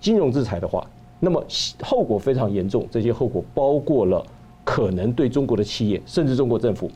[0.00, 1.44] 金融制裁的话，那么
[1.82, 2.86] 后果非常严重。
[2.90, 4.24] 这些后果包括了
[4.64, 6.90] 可能对中国的企业，甚至中国政府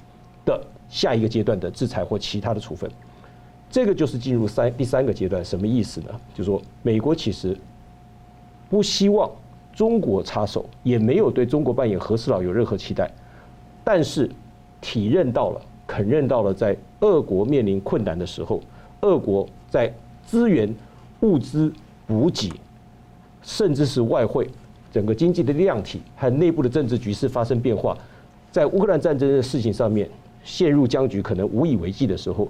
[0.44, 2.88] 的下一个阶段的制裁或其他的处分。
[3.70, 6.09] 这个就是进入三第三个阶段，什么意思呢？
[6.35, 7.57] 就是说，美国其实
[8.70, 9.31] 不希望
[9.78, 13.08] 中国插手，也没有对中国扮演和事佬有任何期待，
[13.84, 14.28] 但是
[14.80, 15.60] 体认到了。
[15.86, 18.60] 肯认到了，在俄国面临困难的时候，
[19.02, 19.94] 俄国在
[20.26, 20.74] 资源、
[21.20, 21.72] 物资
[22.08, 22.50] 补给，
[23.40, 24.50] 甚至是外汇、
[24.90, 27.96] 整个经济的量体和内部的政治局势发生变化，
[28.50, 30.10] 在乌克兰战争的事情上面
[30.42, 32.48] 陷入僵局，可能无以为继的时候，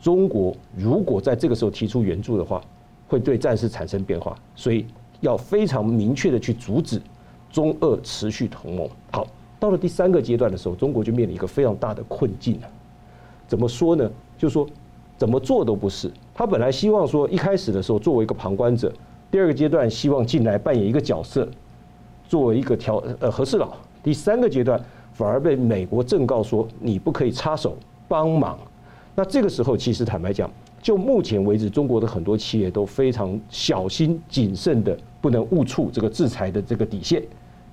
[0.00, 2.62] 中国如果在这个时候提出援助的话，
[3.08, 4.86] 会对战事产生变化，所以
[5.24, 7.02] 要非常明确的去阻止
[7.50, 8.88] 中俄持续同盟。
[9.10, 9.26] 好。
[9.60, 12.68] 到了第三个阶段的时候，中国就面临一个非常大的困境了。
[13.48, 14.10] 怎么说呢？
[14.36, 14.68] 就是说
[15.16, 16.12] 怎么做都不是。
[16.34, 18.92] 他本来希望说一开始的时候作为一个旁观者，
[19.30, 21.48] 第二个阶段希望进来扮演一个角色，
[22.28, 23.74] 作为一个调呃和事佬。
[24.02, 24.78] 第三个阶段
[25.14, 27.74] 反而被美国正告说你不可以插手
[28.06, 28.58] 帮忙。
[29.14, 30.50] 那这个时候其实坦白讲，
[30.84, 37.22] 就目前为止，中国的很多企业都非常小心谨慎的，不能误触这个制裁的这个底线，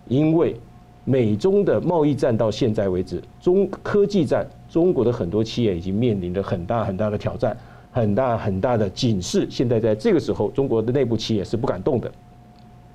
[0.08, 0.56] 因为。
[1.04, 7.58] 美中的贸易战到现在为止，中科技战，中国的很多企业已经面临着很大很大的挑战，
[7.92, 9.48] 很大很大的警示。
[9.50, 12.10] 现在在这个时候，中国的内部企业是不敢动的。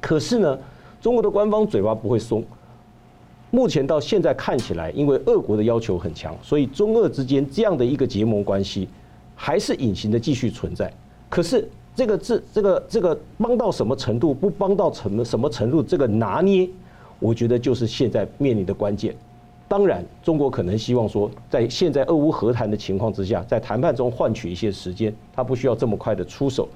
[0.00, 0.56] 可是呢，
[1.00, 2.44] 中国的官方嘴巴不会松。
[3.50, 8.88] 目前到现在看起来，因为俄国的要求很强，所以中俄之间这样的一个结盟关系
[9.36, 10.92] 还是隐形的继续存在。
[11.28, 16.68] 可是这个这这个这个帮到什么程度，不帮到什么什么程度，这个拿捏。
[17.20, 19.14] 我觉得就是现在面临的关键。
[19.68, 26.68] 当然，中国可能希望说，在现在俄乌和谈的情况之下，在谈判中换取一些时间，他不需要这么快的出手。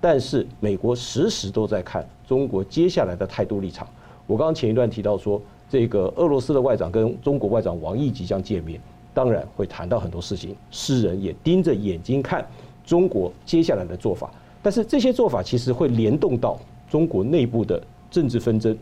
[0.00, 3.88] 但是，美国时时都在看中国接下来的态度立场。
[4.26, 5.40] 我刚刚前一段提到说，
[5.70, 8.78] 这个俄罗斯的外长跟中国外长王毅即将见面，
[9.16, 10.54] 当然会谈到很多事情。
[10.70, 12.46] 世人也盯着眼睛看
[12.84, 14.30] 中国接下来的做法。
[14.62, 18.76] 但是，这些做法其实会联动到中国内部的政治纷争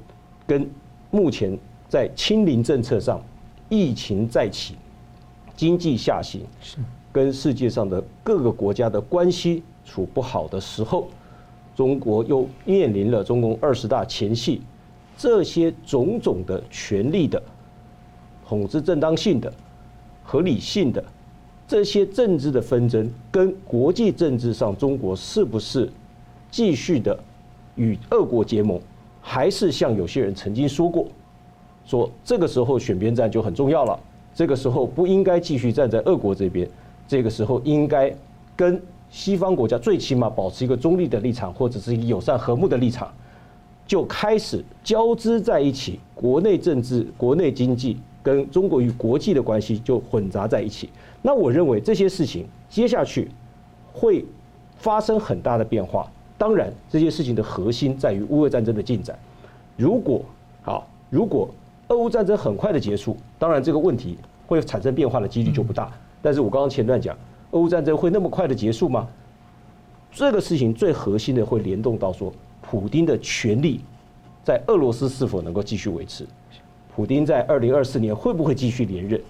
[0.44, 0.68] 跟。
[1.10, 1.56] 目前
[1.88, 3.22] 在清零政策上，
[3.68, 4.74] 疫情再起，
[5.54, 6.40] 经济下行，
[7.12, 11.06] 跟世界上的各个国家的关系处不好的时候，
[11.76, 14.60] 中国又面临了中共二十大前夕，
[15.16, 17.40] 这些种种的权力的
[18.48, 19.52] 统治正当性的、
[20.24, 21.04] 合理性的
[21.68, 25.88] 这些政治的纷争，跟国际政治上中国是不是
[26.50, 27.16] 继续的
[27.76, 28.80] 与俄国结盟？
[29.20, 31.06] 还是像有些人曾经说过，
[31.86, 33.98] 说这个时候选边站就很重要了。
[34.34, 36.68] 这个时候不应该继续站在俄国这边，
[37.06, 38.14] 这个时候应该
[38.56, 43.10] 跟西方国家最起码保持一个中立的立场，或者是友善和睦的立场，
[43.86, 46.00] 就开始交织在一起。
[46.14, 50.88] 国内政治、国内经济跟中国与国际的关系就混杂在一起。
[51.22, 53.30] 那我认为这些事情接下去
[53.92, 54.24] 会
[54.78, 56.10] 发生很大的变化。
[56.36, 59.16] 当然，这些事情的核心在于乌俄战争的进展。
[59.76, 60.24] 如果
[60.62, 61.48] 好，如果
[61.88, 65.92] 俄乌战争很快的结束，当然这个问题会产生变化的几率就不大。
[66.22, 67.16] 但是我刚刚前段讲，
[67.50, 69.06] 俄乌战争会那么快的结束吗？
[70.10, 72.32] 这个事情最核心的会联动到说，
[72.62, 73.80] 普丁的权力
[74.42, 76.26] 在俄罗斯是否能够继续维持？
[76.94, 79.20] 普丁在二零二四年会不会继续连任？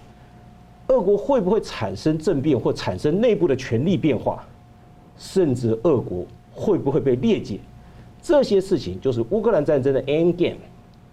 [0.87, 4.45] 俄国会不会产生政变或产生内部的权力变化？
[5.17, 6.25] 甚至俄国。
[6.57, 7.59] 会不会被裂解？
[8.21, 10.55] 这些事情就是乌克兰战争的 end game，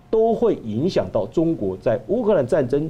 [0.08, 2.88] 都会影响到中国在乌克兰战争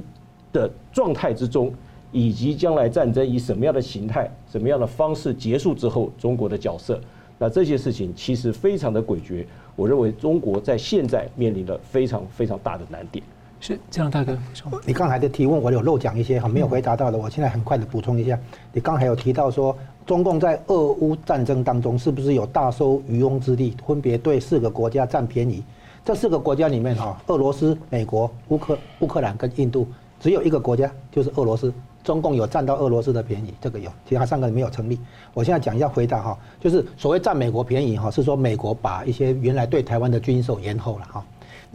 [0.51, 1.73] 的状态之中，
[2.11, 7.01] 以及将来战争以什么样的形态、什么样的方式结束之后，中国的角色。
[7.39, 9.43] 那这些事情其实非常的诡谲。
[9.75, 13.25] 我认为中国在现在面临了非常非常大的难点。
[13.63, 14.37] 是这样，大哥。
[14.85, 18.37] 你刚才的提问我有漏讲一些哈，没有回答到的，我现在很快的补充一下。
[18.73, 19.73] 你刚才有提到说。
[20.05, 25.63] 中共在俄乌战争当中是不是有大收渔翁之利，分别对四个国家占便宜？
[26.03, 29.87] 这四个国家里面哈，俄罗斯、美国、乌克乌克兰跟印度，
[30.19, 34.99] 只有一个国家就是俄罗斯中共有占到俄罗斯的便宜，这个有，其他三个没有成立。
[35.33, 41.25] 我现在讲一下回答哈，就是所谓占美国便宜哈，是说美国把一些原来对台湾的军售延后了哈。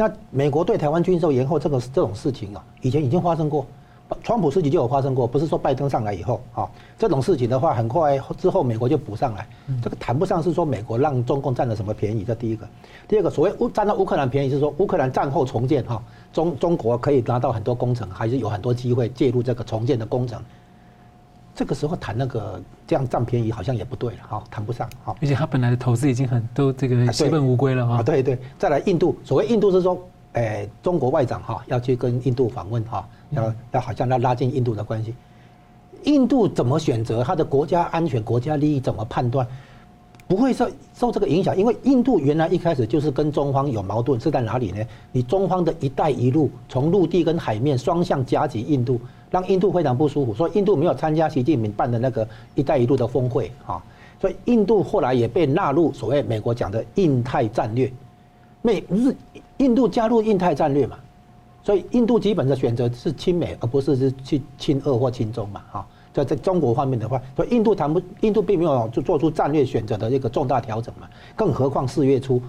[0.01, 3.67] 那美国对台湾军售延后这个这种事情啊，以前已经发生过。
[4.23, 9.45] 川普时期就有发生过，不是说拜登上来以后啊，这种事情的话，很快之后美国就补上来，
[9.83, 12.67] 这个谈不上是说美国让中共占了什么便宜，这第一个。
[13.09, 16.01] 第二个，所谓乌占到乌克兰便宜是说乌克兰战后重建哈，
[16.33, 20.41] 中中国可以拿到很多工程，还是有很多机会介入这个重建的工程。
[21.59, 25.13] 这个时候谈那个这样占便宜好像也不对了哈，谈不上哈。
[25.21, 28.01] 而且他本来的投资已经很都这个血本无归了哈。
[28.01, 29.99] 对对，再来印度，所谓印度是说。
[30.35, 35.13] 哎，中国外长哈要去跟印度访问哈，要要好像要拉近印度的关系。
[36.05, 39.45] 印度怎么选择他的国家安全、国家利益怎么判断，
[40.29, 41.57] 不会受受这个影响？
[41.57, 44.85] 因为印度原来一开始就是跟中方有矛盾，是在哪里呢？
[45.11, 49.01] 你中方的一带一路从陆地跟海面双向夹击印度，
[49.31, 53.83] 让印度非常不舒服，所以印度没有参加习近平办的那个一带一路的峰会啊，
[54.21, 57.91] 所以印度后来也被纳入所谓美国讲的印太战略，
[58.61, 59.17] 美日。
[59.57, 60.97] 印度加入印太战略嘛，
[61.65, 65.87] 所以印度基本的选择是亲美，而不是是去亲俄或亲中嘛，哈。
[66.13, 71.09] 在在中国方面的话，所以印度谈不，印度并没有做做出战略选择的一个重大调整嘛。
[71.37, 72.43] 更何况四月初，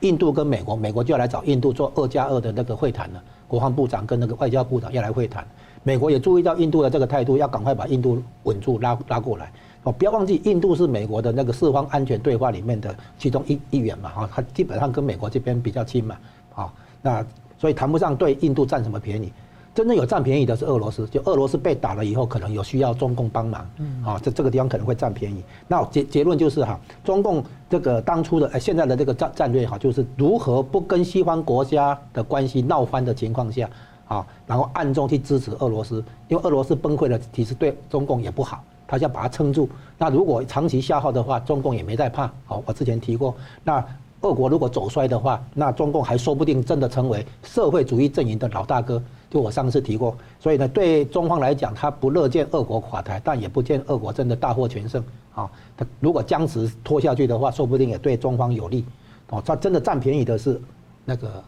[0.00, 5.46] 印度跟美国，美国就要来找印度做二加二的那个会谈了，国防部长跟那个外交部长要来会谈，
[5.82, 9.50] 美国也注意到印度的这个态度，要赶快把印度稳住拉拉过来。
[9.84, 16.16] 哦，不要忘记，印度是美国的那个四方安全对话里面的其中一一员嘛，哈，他基本上跟美国这边比较亲嘛。
[16.56, 17.24] 啊，那
[17.56, 19.32] 所以谈不上对印度占什么便宜，
[19.76, 21.06] 真正有占便宜的是俄罗斯。
[21.08, 23.60] 就俄罗斯被打了以后，可能有需要中共帮忙，
[24.02, 25.44] 啊，这这个地方可能会占便宜。
[25.68, 33.68] 那结结论就是哈，中共这个当初的呃现在的这个战战略哈，就是如何不跟西方国家的关系闹翻的情况下，
[34.08, 39.68] 啊，然后暗中去支持俄罗斯，因为俄罗斯崩溃了，其实对中共也不好，他想把它撑住。
[39.98, 42.32] 那如果长期消耗的话，中共也没在怕。
[42.46, 43.84] 好，我之前提过，那。
[44.22, 49.00] 俄国如果走衰的话，那中共还说不定真的成为社会主义阵营的老大哥。
[49.28, 55.02] 就我上次提过，所以呢，对中方来讲，他不乐见俄国垮台，但也不见俄国真的大获全胜
[55.34, 55.50] 啊。
[55.76, 58.84] 他如果僵持拖下去的话，说不定也对中方有利。
[59.30, 60.60] 哦，他真的占便宜的是
[61.04, 61.42] 那个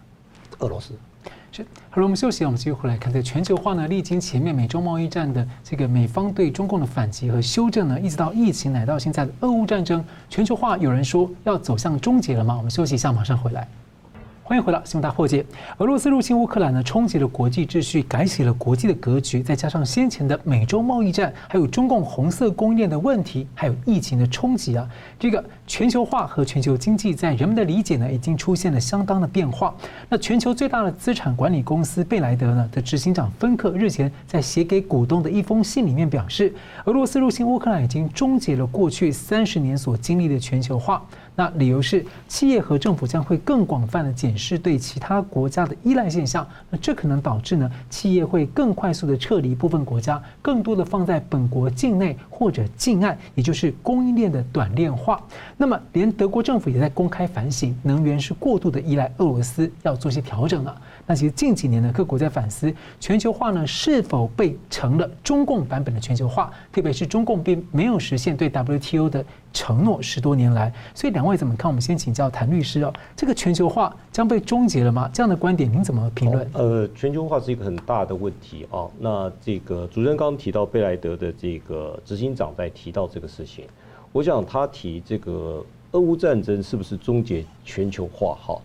[0.59, 0.93] 俄罗斯。
[1.51, 12.57] 是，好了，我们休息，我们继续回来看，这个全球化呢，历经前面美中贸易战的这个美方对中共的反击和修正呢，一直到疫情，乃到现在的俄乌战争，全球化有人说要走向终结了吗？
[12.57, 13.67] 我们休息一下，马上回来。
[14.49, 15.45] 欢迎回到新闻大破解。
[15.77, 19.43] 俄罗斯入侵乌克兰呢，冲击了国际秩序，改写了国际的格局。
[19.43, 24.89] 再加上先前的美洲贸易战，还有中共红色供应链的问题，还有疫情的冲击啊，
[25.19, 29.75] 这个全球化和全球经济在人们的理解呢，已经出现了相当的变化。
[30.09, 36.51] 那全球最大的资产管理公司贝莱德呢的执行长芬克日前在写给股东的一封信里面表示，
[36.87, 41.05] 俄罗斯入侵乌克兰已经终结了过去三十年所经历的全球化。
[41.39, 46.45] 那理由是，企业和政府将会更广泛的检视对其他国家的依赖现象。
[46.69, 55.23] 那这可能导致呢，企业会更快速的撤离部分国家，更多的放在本国境内或者境外，也就是供应链的短链化。
[55.57, 60.83] 那么，连德国政府也在公开反省，能源是过度的依赖俄罗斯，要做些调整了。
[61.09, 71.67] 那其实近几年呢，各国在反思全球化呢是否被成了中共版本的全球化，特别是中共并没有实现对 WTO 的承诺，十多年来，所以两位怎么看？
[71.67, 75.09] 我们先请教谭律师哦，这个全球化将被终结了吗？
[75.11, 76.47] 这样的观点您怎么评论？
[76.53, 78.85] 呃，全球化是一个很大的问题啊。
[78.99, 83.65] 那这个主持人刚刚提到贝莱德的这个执行长在提到这个事情，
[84.13, 88.37] 我想他提这个俄乌战争是不是终结全球化？
[88.47, 88.61] 哈。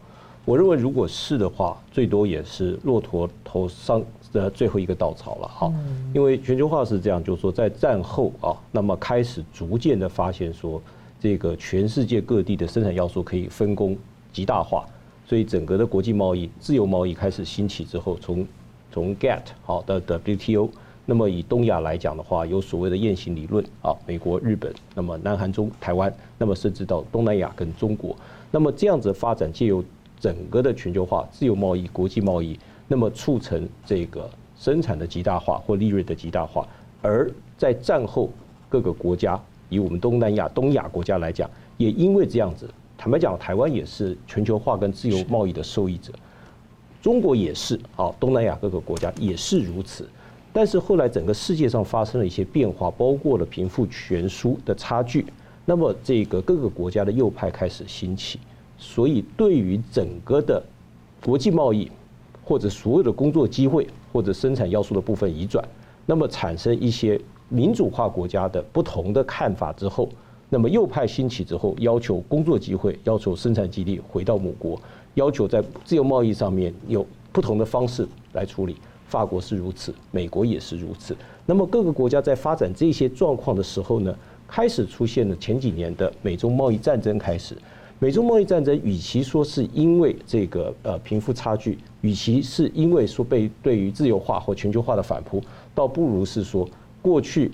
[0.45, 5.73] 我认为，如果是的话，最多也是骆驼头上的最后一个稻草了哈。
[6.13, 10.81] 因为全球化是这样，就是说在战后啊，那么开始逐渐的发现说，
[11.17, 13.95] 这个全世界各地的生产要素可以分工
[14.33, 14.85] 极大化，
[15.25, 18.45] 所以整个的国际贸易、自由贸易开始兴起之后，从
[18.91, 20.69] 从 GATT 好的 WTO，
[21.05, 28.13] 那么以东亚来讲的话，有所谓的雁行理论啊，美国、日本，那么南韩、中、台湾，那么甚至到东南亚跟中国，
[28.51, 29.81] 那么这样子发展借由。
[30.23, 32.57] 整个的全球化、自由贸易、国际贸易，
[32.87, 36.65] 那么促成这个生产的极大化或利润的极大化。
[37.01, 38.29] 而在战后
[38.69, 46.13] 各个国家，以我们东南亚、东亚国家来讲，也因为这样子，坦白讲，台湾也是全球化跟自由贸易的受益者，
[47.01, 50.07] 中国也是啊，东南亚各个国家也是如此。
[50.53, 55.25] 但是后来整个世界上发生了一些变化，包括了贫富悬殊的差距，
[55.65, 58.39] 那么这个各个国家的右派开始兴起。
[58.85, 60.61] 所以，对于整个的
[61.23, 61.89] 国际贸易，
[62.43, 65.65] 或者所有的工作机会，或者生产要素的部分移转，
[66.05, 70.09] 那么产生一些民主化国家的不同的看法之后，
[70.49, 74.79] 那么右派兴起之后，要求工作机会，要求生产基地回到母国，
[75.13, 78.75] 要求在自由贸易上面有不同的方式来处理。
[79.07, 81.15] 法国是如此，美国也是如此。
[81.45, 84.13] 那么各个国家在发展这些状况的时候呢，
[84.45, 87.55] 开始出现了前几年的美中贸易战争开始。
[88.03, 95.41] 美中贸易战争，与其说是因为这个呃贫富差距，与其是因为说被对于自由化或全球化的反扑，
[95.73, 96.67] 倒不如是说
[97.01, 97.49] 过去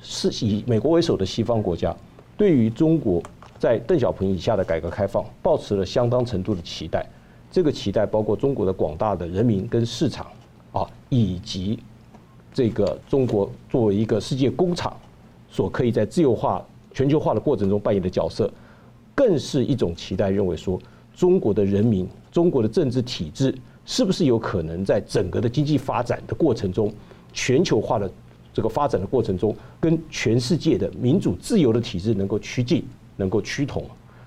[0.00, 1.94] 是以美国为首的西方国家
[2.38, 3.22] 对于中国
[3.58, 7.06] 在邓小平以下的改革开放，抱持了相当程度的期待。
[7.50, 10.26] 这个期待包括中国的广大的人民跟市场。
[10.72, 11.78] 啊，以及
[12.54, 14.96] 这个中国作为一个世界工厂，
[15.50, 16.64] 所可以在自由化、
[16.94, 18.50] 全球化的过程中扮演的角色，
[19.14, 20.30] 更是一种期待。
[20.30, 20.80] 认为说，
[21.14, 23.54] 中国的人民、中国的政治体制，
[23.84, 26.92] 是不是有可能在整个的经济发展的过程中、
[27.32, 28.10] 全球化的
[28.52, 32.84] 这个发展的过程中，跟全世界的民主自由的体制能够趋近、
[33.16, 33.84] 能够趋同？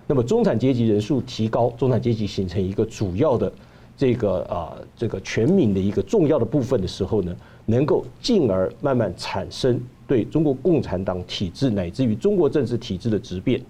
[0.08, 3.52] 那么，中产阶级人数提高，中产阶级形成一个主要的。
[3.98, 7.34] 这个啊，这个全民的一个重要的部分的时候呢，
[7.66, 13.62] 能够进而慢慢产生对中国共产党体制乃至于中国政治体制的质变，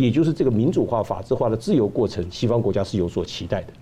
[0.00, 3.72] 也就是这个民主化、法治化的自由过程，西方国家是有所期待的。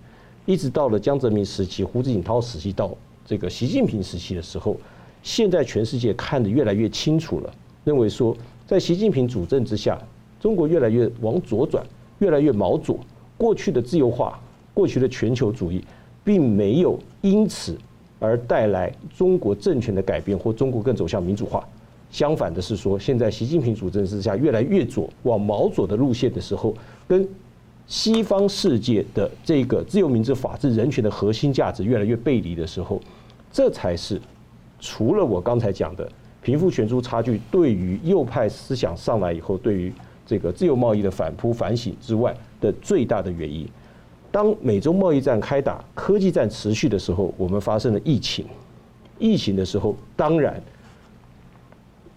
[0.46, 2.90] 一直到了江泽民时期、胡锦涛时期到
[3.24, 4.76] 这个习近平时期的时候，
[5.22, 7.54] 现在全世界看得越来越清楚了，
[7.84, 9.96] 认为说在习近平主政之下，
[10.40, 11.86] 中国越来越往左转，
[12.18, 12.98] 越来越毛左，
[13.36, 14.40] 过去的自由化。
[14.74, 15.84] 过去的全球主义
[16.22, 17.76] 并没有因此
[18.20, 21.68] 而带来中国政权的改变或中国更走向民主化。
[22.11, 26.74] 相反的是说，现在习近平主政之下越来越左，往毛左的路线的时候，
[27.06, 27.28] 跟
[27.86, 33.00] 西方世界的这个自由、民主、法治、人权的核心价值越来越背离的时候，
[33.52, 34.20] 这才是
[34.80, 36.11] 除了我刚才讲的
[36.42, 39.92] 贫富悬殊差距对于右派思想上来以后，对于
[40.26, 43.66] 这个自由贸易的反扑反省之外的最大的原因。
[44.30, 48.44] 当美中贸易战开打、科技战持续的时候，我们发生了疫情。
[49.18, 50.62] 疫情的时候，当然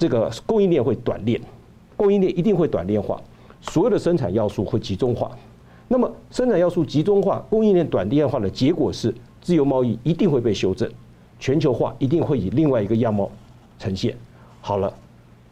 [0.01, 1.39] 这个供应链会短链，
[1.95, 3.21] 供应链一定会短链化，
[3.61, 5.29] 所有的生产要素会集中化。
[5.87, 10.89] 那么生产要素集中化、供应链短链化的结果是，自由贸易一定会被修正，
[11.39, 13.29] 全球化一定会以另外一个样貌
[13.77, 14.17] 呈现。
[14.59, 14.91] 好了，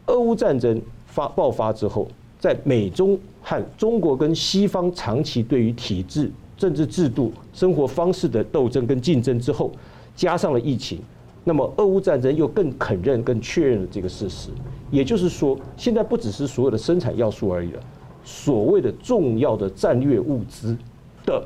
[0.08, 2.08] 俄乌战争发爆发之后，
[2.40, 6.28] 在美中和中国跟西方长期对于体制。
[6.58, 9.70] 政治制度、生活方式的斗争跟竞争之后，
[10.16, 11.00] 加上了疫情，
[11.44, 14.50] 那么俄乌战争又更肯认、更确认了这个事实。
[14.90, 17.80] 也就是说，现在不只是所有的生产要素而已了，
[18.24, 20.76] 所谓的重要的战略物资
[21.24, 21.42] 的，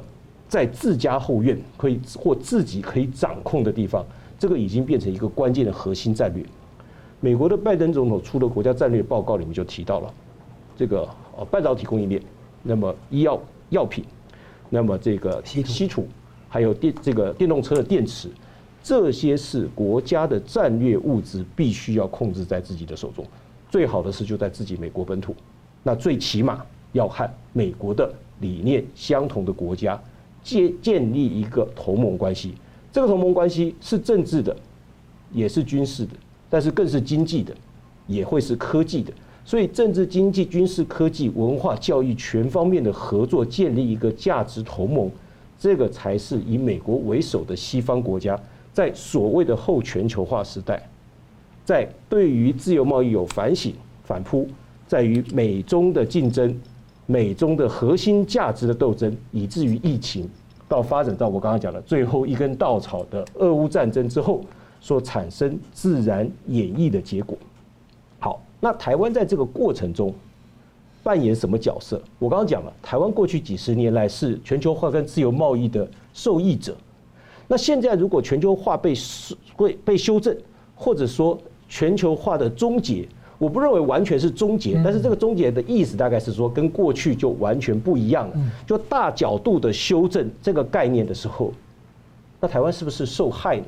[0.49, 4.05] 在自家后院可以或自己可以掌控的地方，
[4.39, 6.45] 这个已经变成一个关键的核心战略。
[7.21, 10.13] 美国的拜登总统出的国家战略报告里面就提到了
[10.77, 12.21] 这个呃半导体供应链，
[12.63, 13.41] 那么医药
[13.71, 14.05] 药品。
[14.71, 16.09] 那么这个稀土，
[16.49, 18.29] 还有电这个电动车的电池，
[18.85, 23.25] 这些是国家的战略物资，必须要控制在自己的手中。
[23.71, 25.35] 最好的是就在自己美国本土，
[25.83, 26.63] 那最起码
[26.93, 29.99] 要和美国的理念相同的国家
[30.43, 32.53] 建建立一个同盟关系。
[32.93, 34.55] 这个同盟关系是政治的，
[35.33, 36.13] 也是军事的，
[36.51, 37.57] 但是更是经济的，
[38.07, 39.11] 也会是科技的。
[39.47, 45.11] 所以，政治、经济、军事、科技、文化、教育全方面的合作，建立一个价值同盟，
[45.59, 48.39] 这个才是以美国为首的西方国家
[48.75, 50.83] 在所谓的后全球化时代，
[51.65, 53.73] 在对于自由贸易有反省、
[54.03, 54.49] 反扑，
[54.87, 56.55] 在于美中的竞争、
[57.07, 60.29] 美中的核心价值的斗争，以至于疫情
[60.69, 64.45] 到发展到我刚刚讲的最后一根稻草的俄乌战争之后
[64.81, 67.39] 所产生自然演绎的结果。
[68.19, 70.13] 好那台湾在这个过程中
[71.05, 72.03] 扮演什么角色？
[72.19, 76.77] 我刚刚讲了，台湾过去几十年来是全球化跟自由贸易的受益者。
[77.47, 78.95] 那现在如果全球化被
[79.57, 80.37] 会被修正，
[80.75, 81.39] 或者说
[81.69, 88.37] 全球化的终结，我不认为完全是终结，但是这个终结的意思大概是说跟过去就完全不一样了。
[88.67, 91.53] 就大角度的修正这个概念的时候，
[92.41, 93.67] 那台湾是不是受害呢？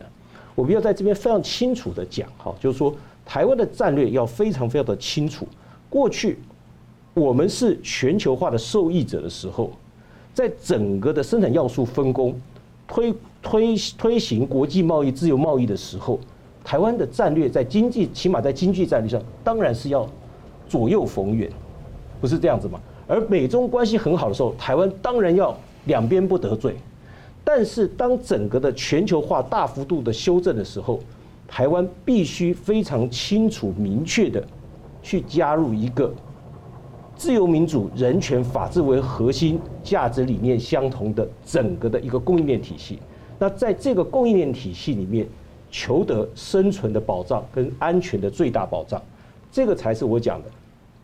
[0.54, 2.94] 我们要在这边非常清楚的讲，哈，就是说。
[3.28, 5.48] 台湾的战略要非常非常的清楚。
[5.90, 6.38] 过去
[7.12, 9.72] 我们是全球化的受益者的时候，
[10.32, 12.40] 在整个的生产要素分工、
[12.86, 13.12] 推
[13.46, 16.18] 推推行国际贸易、自由贸易的时候，
[16.64, 20.04] 台湾的战略在经济，起码在经济战略上，当然是要
[20.68, 21.48] 左右逢源，
[22.20, 22.80] 不是这样子吗？
[23.06, 26.74] 而美中关系很好的时候，台湾当然要两边不得罪。
[27.44, 30.98] 但是当整个的全球化大幅度的修正的时候，
[31.46, 34.44] 台湾必须非常清楚明确的
[35.04, 36.12] 去加入一个
[37.14, 42.98] 自由民主、人权、法治为核心价值理念相同的整个的一个供应链体系。
[43.38, 45.26] 那在这个供应链体系里面，
[45.70, 49.02] 求得生存的保障跟安全的最大保障，
[49.52, 50.48] 这个才是我讲的。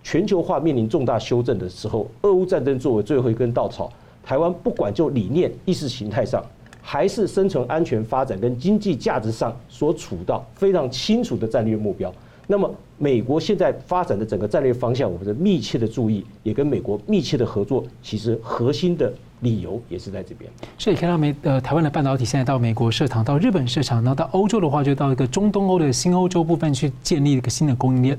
[0.03, 3.93] 全球化面临重大修正的时候，俄乌战争作为最后一根稻草，
[4.25, 6.45] 台湾不管就理念、意识形态上，
[6.81, 12.13] 还是生存、安全、发展跟经济价值上，所处到非常清楚的战略目标。
[12.47, 19.13] 那么，美国现在发展的整个战略方向，我们是密切的注意，也跟美国密切的合作，其实核心的。
[19.43, 28.17] 理由也是在这边，所以看到美呃台湾的半导体现在到美国设厂，到日本市场，然后到欧洲的话就到一个中东欧的新欧洲部分去建立一个新的供应链。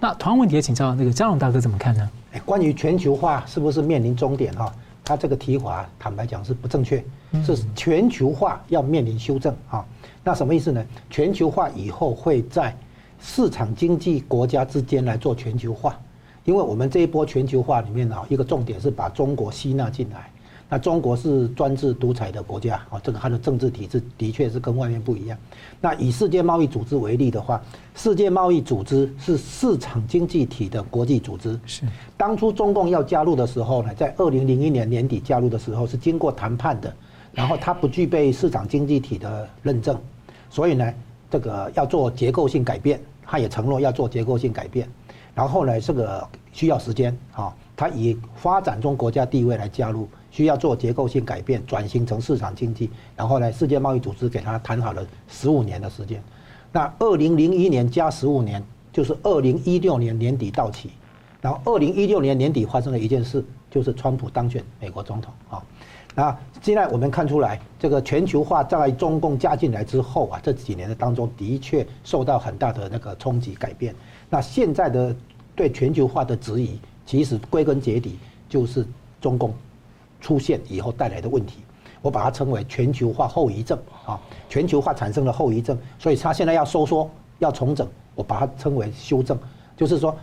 [0.00, 2.10] 那同样问题也请教那个嘉荣大哥怎么看呢？
[2.44, 4.74] 关于全球化是不是面临终点哈？
[5.04, 7.00] 他这个提法坦白讲是不正确，
[7.46, 9.86] 是全球化要面临修正啊。
[10.24, 10.84] 那什么意思呢？
[11.08, 12.76] 全球化以后会在
[13.20, 15.98] 市场经济国家之间来做全球化，
[16.44, 20.30] 因为我们这一波全球化里面啊，一个重点是把中国吸纳进来。
[20.66, 25.38] 那中国是专制独裁的国家啊，这个它的政治体制的确是跟外面不一样。
[25.78, 27.62] 那以世界贸易组织为例的话，
[27.94, 31.60] 世界贸易组织是市场经济体的国际组织。
[31.66, 31.84] 是。
[32.16, 36.92] 当初中共要加入的时候呢，在二零零一年年底加入的时候是经过谈判的，
[37.30, 39.96] 然后它不具备市场经济体的认证，
[40.48, 40.92] 所以呢，
[41.34, 44.88] 这个要做结构性改变，他也承诺要做结构性改变，
[45.34, 50.08] 然后呢，这个需要时间啊，他以发展中国家地位来加入。
[50.30, 56.22] 需要做结构性改变，转型成市场经济，然后呢，世界贸易组织给他谈好了十五年的时间。
[56.70, 58.62] 那二零零一年加十五年，
[58.92, 60.90] 就是二零一六年年底到期。
[61.40, 65.60] 然后二零一六年年底发生了一件事，就是川普当选美国总统啊。
[66.14, 73.94] 那现在我们看出来，这个全球化在中共加进来之后啊，这几年的当中的确受到很大的那个冲击改变。
[74.30, 75.14] 那现在的
[75.54, 78.86] 对全球化的质疑，其实归根结底就是
[79.20, 79.52] 中共。
[80.20, 81.58] 出现以后带来的问题，
[82.00, 87.10] 我把它称为全球化后遗症啊，全球化产生了后遗症，所以它现在要收缩，
[87.40, 89.38] 要重整，我把它称为修正，
[89.76, 90.16] 就是说，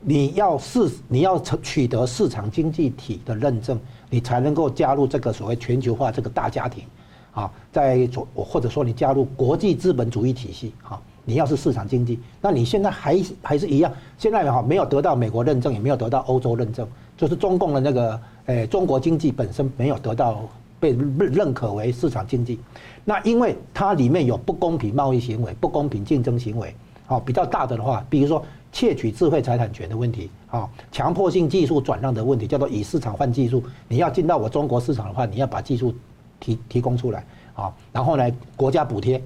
[0.00, 3.76] 你要市你要取得市场经济体的认证，
[4.10, 6.84] 你才能够加入这个所谓全球化这个大家庭
[7.32, 16.86] 啊，在左或者说你加入国际资本主义体系啊，你要是市场经济，那你现在还还是一样，现在哈没有得到美国认证，也没有得到欧洲认证，
[17.16, 18.20] 就是中共的那个。
[18.48, 20.40] 诶，中国经济本身没有得到
[20.80, 22.58] 被认可为市场经济，
[23.04, 26.74] 那因为它里面有不公平贸易行为、不公平竞争行为，
[27.06, 28.42] 啊，比较大的的话，比如说
[28.72, 35.94] 窃取智慧财产权的问题，啊，强迫性技术转让的问题，叫做以市场换技术，你要进到我中国市场的话，你要把技术
[36.40, 39.22] 提提供出来，啊，然后呢，国家补贴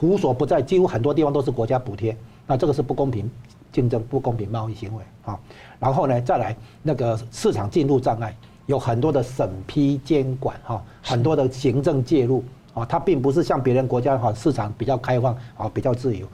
[0.00, 3.30] 无所不在，几乎很多地方都是国家补贴，那这个是不公平。
[3.72, 5.40] 竞争不公平贸易行为啊，
[5.80, 8.36] 然后呢，再来那个市场进入障碍，
[8.66, 12.44] 有很多的审批监管哈，很多的行政介入
[12.74, 16.26] 啊，它并不是像别人国家哈，市场比较开放啊，比较自由。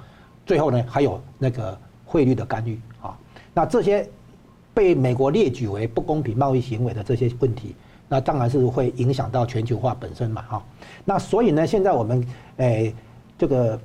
[0.48, 3.16] 最后呢，还有那个汇率的干预啊，
[3.52, 4.08] 那这些
[4.72, 7.76] 被美国列举为不公平贸易行为的这些问题，
[8.08, 10.64] 那当然是会影响到全球化本身嘛哈。
[11.04, 12.26] 那所以呢，现在我们
[12.56, 12.94] 诶
[13.36, 13.78] 这个。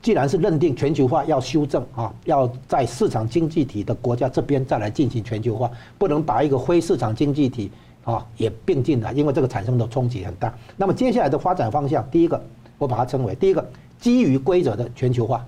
[0.00, 7.72] 既然是认定全球化要修正啊，要在市场经济体的国家这边再来进行全球化，不能把一个非市场经济体
[8.04, 10.52] 啊也并进来，因为这个产生的冲击很大。
[10.76, 12.38] 那么接下来的发展方向，第一个
[12.76, 13.66] 我把它称为第一个
[14.04, 15.42] 基于规则的全球化，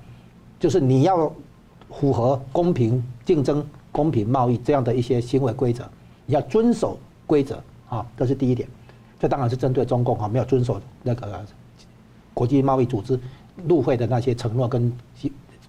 [0.58, 1.30] 就是你要
[1.90, 5.86] 符合公平竞争、公平贸易这样的一些行为规则，
[6.24, 8.66] 你要遵守规则啊，这是第一点。
[9.20, 11.44] 这当然是针对中共啊，没有遵守那个
[12.32, 13.20] 国际贸易组织。
[13.68, 14.90] 入会的那些承诺跟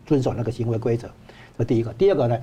[0.05, 1.09] 遵守那个行为规则，
[1.57, 1.91] 这第一个。
[1.95, 2.37] 第二个呢，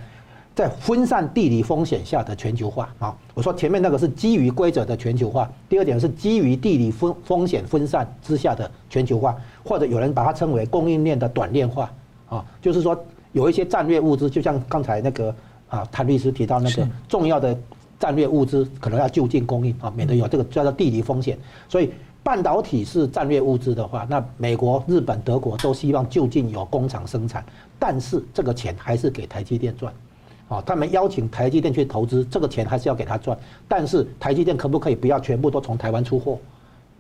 [0.55, 2.89] 在分散地理风险下的全球化。
[2.99, 11.91] 啊，我说前面那个是基于规则的全球化，第二点是基于地理风风险分散之下的全球化，或者有人把它称为供应链的短链化。
[12.29, 12.99] 啊，就是说
[13.33, 15.35] 有一些战略物资，就像刚才那个
[15.69, 17.57] 啊谭律师提到那个重要的
[17.99, 21.39] 战略物资可能要就近供应啊，免得有这个叫做地理风险，
[21.69, 21.93] 所以。
[22.25, 27.45] 半导体是战略物资的话，那美国、日本、德国都希望就近有工厂生产，
[27.79, 29.93] 但是这个钱还是给台积电赚，
[30.55, 33.37] 啊，他们邀请台积电去投资，这个钱还是要给他赚，
[33.67, 36.39] 但是台积电可不可以不要全部都从台湾出货，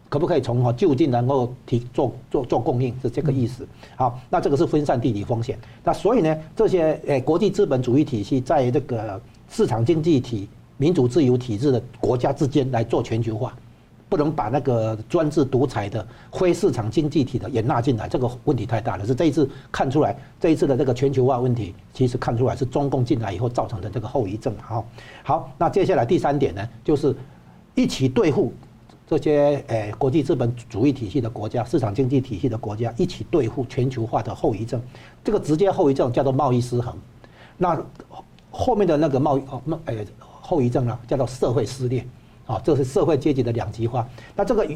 [0.08, 3.66] 可不可以从哈就近能够提做做做供应，是这个意思。
[3.94, 5.56] 好，那这个是分散地理风险。
[5.84, 13.56] 那所以呢，这些诶国际资本主义体系在这个市场经济体、民主自由体制的国家之间来做全球化。
[14.14, 19.04] 不能把那个专制独裁的非市场经济体的也纳进来，这个问题太大了。
[19.04, 24.54] 是这一次看出来，这一次的这个全球化问题，其实看出来是中共进来以后造成的这个后遗症。
[24.62, 24.86] 好，
[25.24, 27.12] 好，那接下来第三点呢，就是
[27.74, 28.52] 一起对付
[29.04, 34.80] 这些诶国际资本主义体系的国家、市场经济体系的国家，一起对付全球化的后遗症。
[35.24, 36.96] 这个直接后遗症叫做贸易失衡，
[37.58, 37.76] 那
[38.52, 42.06] 后面的那个贸易哦，那诶后遗症呢，叫做社会撕裂。
[42.46, 44.06] 啊，这是社会阶级的两极化。
[44.36, 44.66] 那这个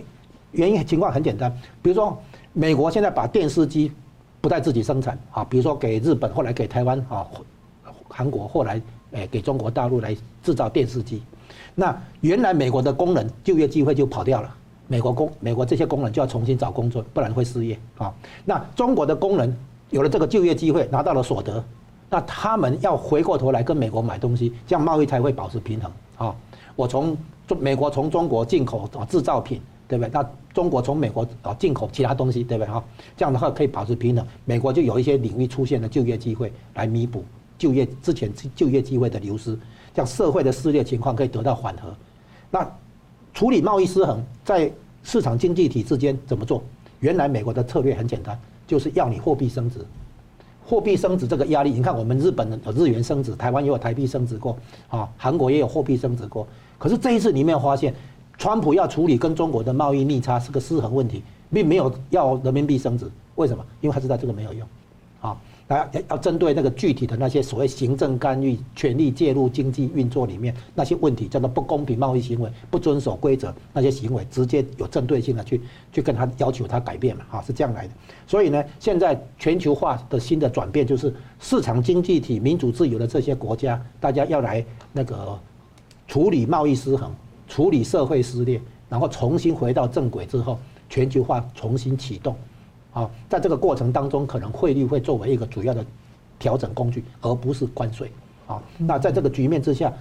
[0.53, 1.53] 原因情况很简单，
[1.83, 2.17] 比如说
[2.53, 3.93] 美国现在把电视机
[4.41, 7.27] 不再自己生产啊，比如说给日本，后来给台湾啊，
[8.09, 8.81] 韩国后来
[9.13, 11.23] 诶给中国大陆来制造电视机。
[11.75, 14.55] 那原来美国的工人就业机会就跑掉了，
[14.87, 18.13] 美国工美国这些工人就要重新找工作，不然会失业啊。
[18.45, 19.57] 那中国的工人
[19.91, 21.63] 有了这个就业机会，拿到了所得，
[22.09, 26.35] 那他们要回过头来跟美国买东西，这样贸易才会保持平衡啊。
[26.79, 30.11] 我从中美国从中国进口啊制造品，对不对？
[30.13, 32.73] 那中国从美国啊进口其他东西，对不对？
[32.73, 32.85] 哈，
[33.17, 34.25] 这样的话可以保持平衡。
[34.45, 37.25] 美国就有一些领域出现了就业机会，来弥补
[37.59, 39.59] 就业之前就业机会的流失，
[39.93, 41.93] 这样社会的撕裂情况可以得到缓和。
[42.49, 42.65] 那
[43.35, 44.73] 处理贸易失衡，在
[45.03, 46.63] 市场经济体之间怎么做？
[47.01, 49.85] 原来美国的策略很简单，就是要你货币升值。
[50.69, 54.55] 货币升值这个压力，你看我们日本有日元升值，台湾也有台币升值过，
[54.89, 56.47] 啊，韩国也有货币升值过。
[56.77, 57.95] 可是这一次你没有发现，
[58.37, 63.11] 川普要处理跟中国的贸易逆差是个失衡问题，并没有要人民币升值。
[63.37, 63.65] 为什么？
[63.81, 64.69] 因为他知道这个没有用，
[65.23, 65.35] 啊，
[65.77, 75.61] 要要针对那个具体的那些所谓行政干预、权力介入经济运作里面那些问题，叫做不公平贸易行为、不遵守规则那些行为，直接有针对性的去
[75.93, 77.93] 去跟他要求他改变嘛，啊，是这样来的。
[78.27, 85.39] 所以呢，现在全球化的新的转变就是市场经济体、民主自由的这些国家，大家要来那个。
[86.11, 87.15] 处理贸易失衡，
[87.47, 88.59] 处理社会撕裂，
[88.89, 90.59] 然后重新回到正轨之后，
[90.89, 92.35] 全球化重新启动，
[92.93, 95.85] 啊，在这个过程当中，可能汇率会作为一个主要的
[96.39, 98.11] 调整工具，而不是关税，
[98.47, 99.93] 啊，那在这个局面之下，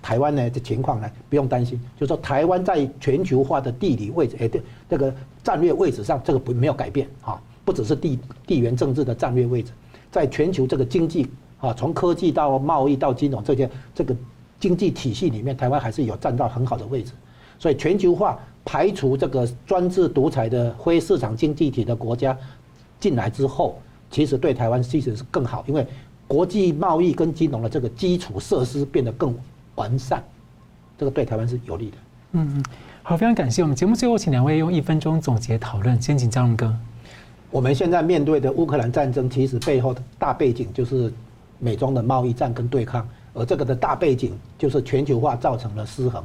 [0.00, 9.72] 台湾呢的情况呢，不用担心，就是说台湾在全球化的地理位置，哎，对，这个战略位置上，这个不没有改变，啊，不只是地地缘政治的战略位置，
[10.10, 11.28] 在全球这个经济，
[11.58, 14.16] 啊，从科技到贸易到金融这些这个。
[14.58, 17.12] 经济体系里面，台湾还是有占到很好的位置，
[17.58, 22.36] 所以全球化排除这个专制独裁的非市场经济体的国家
[22.98, 23.78] 进来之后，
[24.10, 25.86] 其实对台湾其实是更好，因为
[26.26, 29.32] 国际贸易跟金融的这个基础设施变得更
[29.76, 30.22] 完善，
[30.98, 31.96] 这个对台湾是有利的。
[32.32, 32.64] 嗯嗯，
[33.04, 33.62] 好，非常感谢。
[33.62, 36.02] 我们节目最后请两位用一分钟总结讨论。
[36.02, 36.74] 先请张荣哥。
[37.52, 41.12] 我们现在面对的乌克兰战争，其实背后的大背景就是
[41.60, 43.08] 美中的贸易战跟对抗。
[43.32, 46.24] 而这个的大背景就是全球化造成了失衡，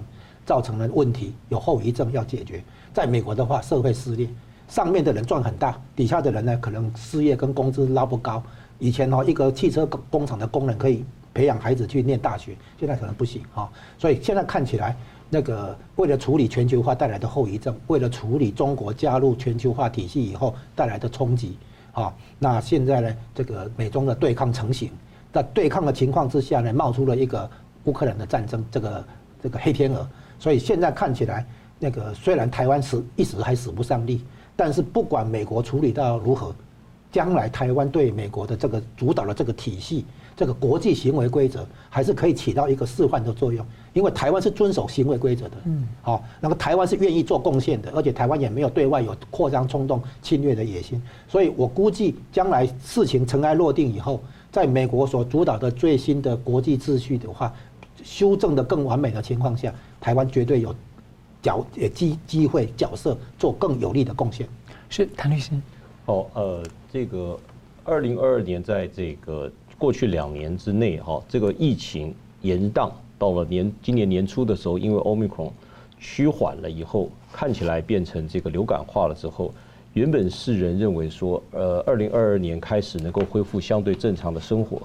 [0.51, 2.61] 造成了问题，有后遗症要解决。
[2.93, 4.27] 在美国的话，社会撕裂，
[4.67, 8.43] 上面的人赚很大，底下的人呢，可能失业跟工资捞不高。
[8.77, 13.69] 以前哦，一个汽车工厂的工人可以培养孩子去念大学，现在可能不行啊。
[13.97, 14.93] 所以现在看起来，
[15.29, 21.57] 那个为了处理全球化带来的后遗症，为了处理中国加入全球化体系以后带来的冲击
[21.93, 24.91] 啊，那现在呢，这个美中的对抗成型。
[25.31, 27.49] 在对抗的情况之下呢，冒出了一个
[27.85, 29.05] 乌克兰的战争，这个
[29.41, 30.05] 这个黑天鹅。
[30.41, 31.45] 所以现在看起来，
[31.77, 34.23] 那个虽然台湾死一时还使不上力，
[34.55, 36.51] 但是不管美国处理到如何，
[37.11, 40.03] 将来台湾对美国的这个主导的这个体系，
[40.35, 43.63] 这个国际行为规则，还是可以起到一个示范的作用。
[43.93, 50.99] 因为台湾是遵守行为规则的，嗯，好，那么台湾是愿意做贡献的，而且台湾也没有对外有扩张冲动、侵略的野心。
[51.27, 54.19] 所以我估计，将来事情尘埃落定以后。
[54.51, 57.53] 在美国所主导的最新的国际秩序的话，
[58.03, 60.75] 修正的更完美的情况下，台湾绝对有
[61.41, 64.45] 角呃机机会角色做更有力的贡献。
[64.89, 65.51] 是谭律师。
[66.07, 67.39] 哦，呃，这个
[67.85, 75.51] 二零二二年在这个过去两年之内，哈，这个疫情延宕到了年今年年初的时候，因为 Omicron
[75.99, 79.53] 趋缓了以后，看起来变成这个流感化了之后。
[79.93, 84.81] 原本世人认为说，呃，二零二二年开始能够恢复相对正常的生活，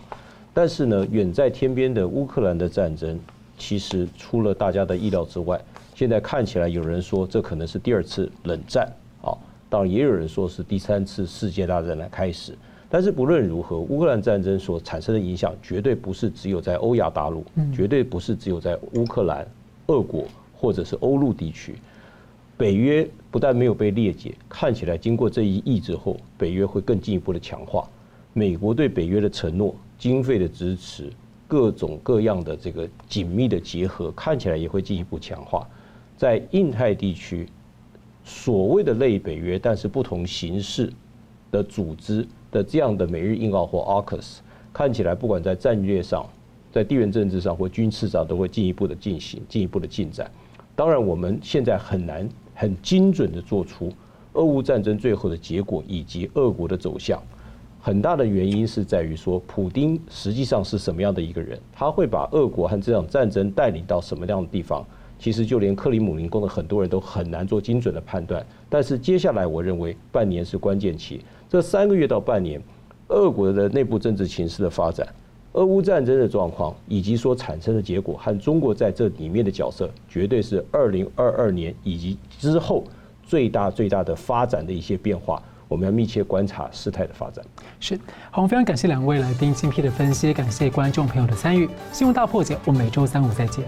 [0.52, 3.16] 但是呢，远在天边的乌克兰的战争，
[3.56, 5.60] 其实出了大家的意料之外。
[5.94, 8.86] 现在看起来，有人说这可能是第二次冷战，
[9.22, 9.32] 啊，
[9.68, 12.56] 当然也有人说是第三次世界大战的开始。
[12.88, 17.44] 但是不论如何，乌克兰战争所产生的影响，绝对不是只有在欧亚大陆，
[17.74, 19.46] 绝对不是只有在乌克兰、
[19.86, 21.74] 俄国或者是欧陆地区。
[22.56, 27.88] 北约不但没有被裂解，看起来经过这一役之后，北约会更进一步的强化。
[28.32, 31.10] 美国对北约的承诺、经费的支持、
[31.48, 35.66] 各种各样的这个紧密的结合，看起来也会进一步强化。
[36.16, 37.48] 在印太地区，
[38.24, 40.92] 所谓的类北约，但是不同形式
[41.50, 44.38] 的组织的这样的美日印澳或 AUKUS，
[44.72, 46.26] 看起来不管在战略上、
[46.72, 50.30] 在地缘政治上或军事上，都会进一步的进行、进一步的进展。
[50.74, 53.92] 当然，我们现在很难很精准的做出
[54.32, 57.22] 俄乌战争最后的结果以及俄国的走向。
[57.86, 61.56] 很大的原因是在于说，普丁实际上是什么样的一个人？
[61.72, 64.84] 他会把俄国和这场战争带领到什么样的地方？
[65.20, 68.44] 其实就连克里姆林宫的很多人都很难做精准的判断。
[68.68, 71.20] 但是接下来，我认为半年是关键期。
[71.48, 72.60] 这三个月到半年，
[73.06, 75.06] 俄国的内部政治形势的发展。
[75.52, 82.82] 俄乌战争的状况以及所产生的结果和中国在这里面的角色，绝对是二零二二年以及之后
[83.22, 85.40] 最大最大的发展的一些变化。
[85.68, 87.44] 我们要密切观察事态的发展。
[87.80, 87.96] 是，
[88.30, 91.68] 好，我们非常感谢两位来宾精辟的分析，感谢观众朋友的参与。
[91.92, 93.64] 新闻大破解，我们每周三五再见。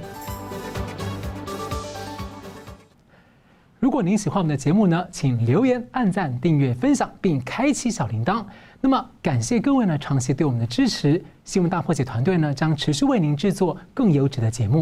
[3.80, 8.44] 如果您喜欢我们的节目呢，请留言、按赞、订阅、分享，并开启小铃铛。
[8.80, 11.24] 那么，感谢各位呢长期对我们的支持。
[11.44, 14.76] 新闻大破解团队呢将持续为您制作更优质的节目。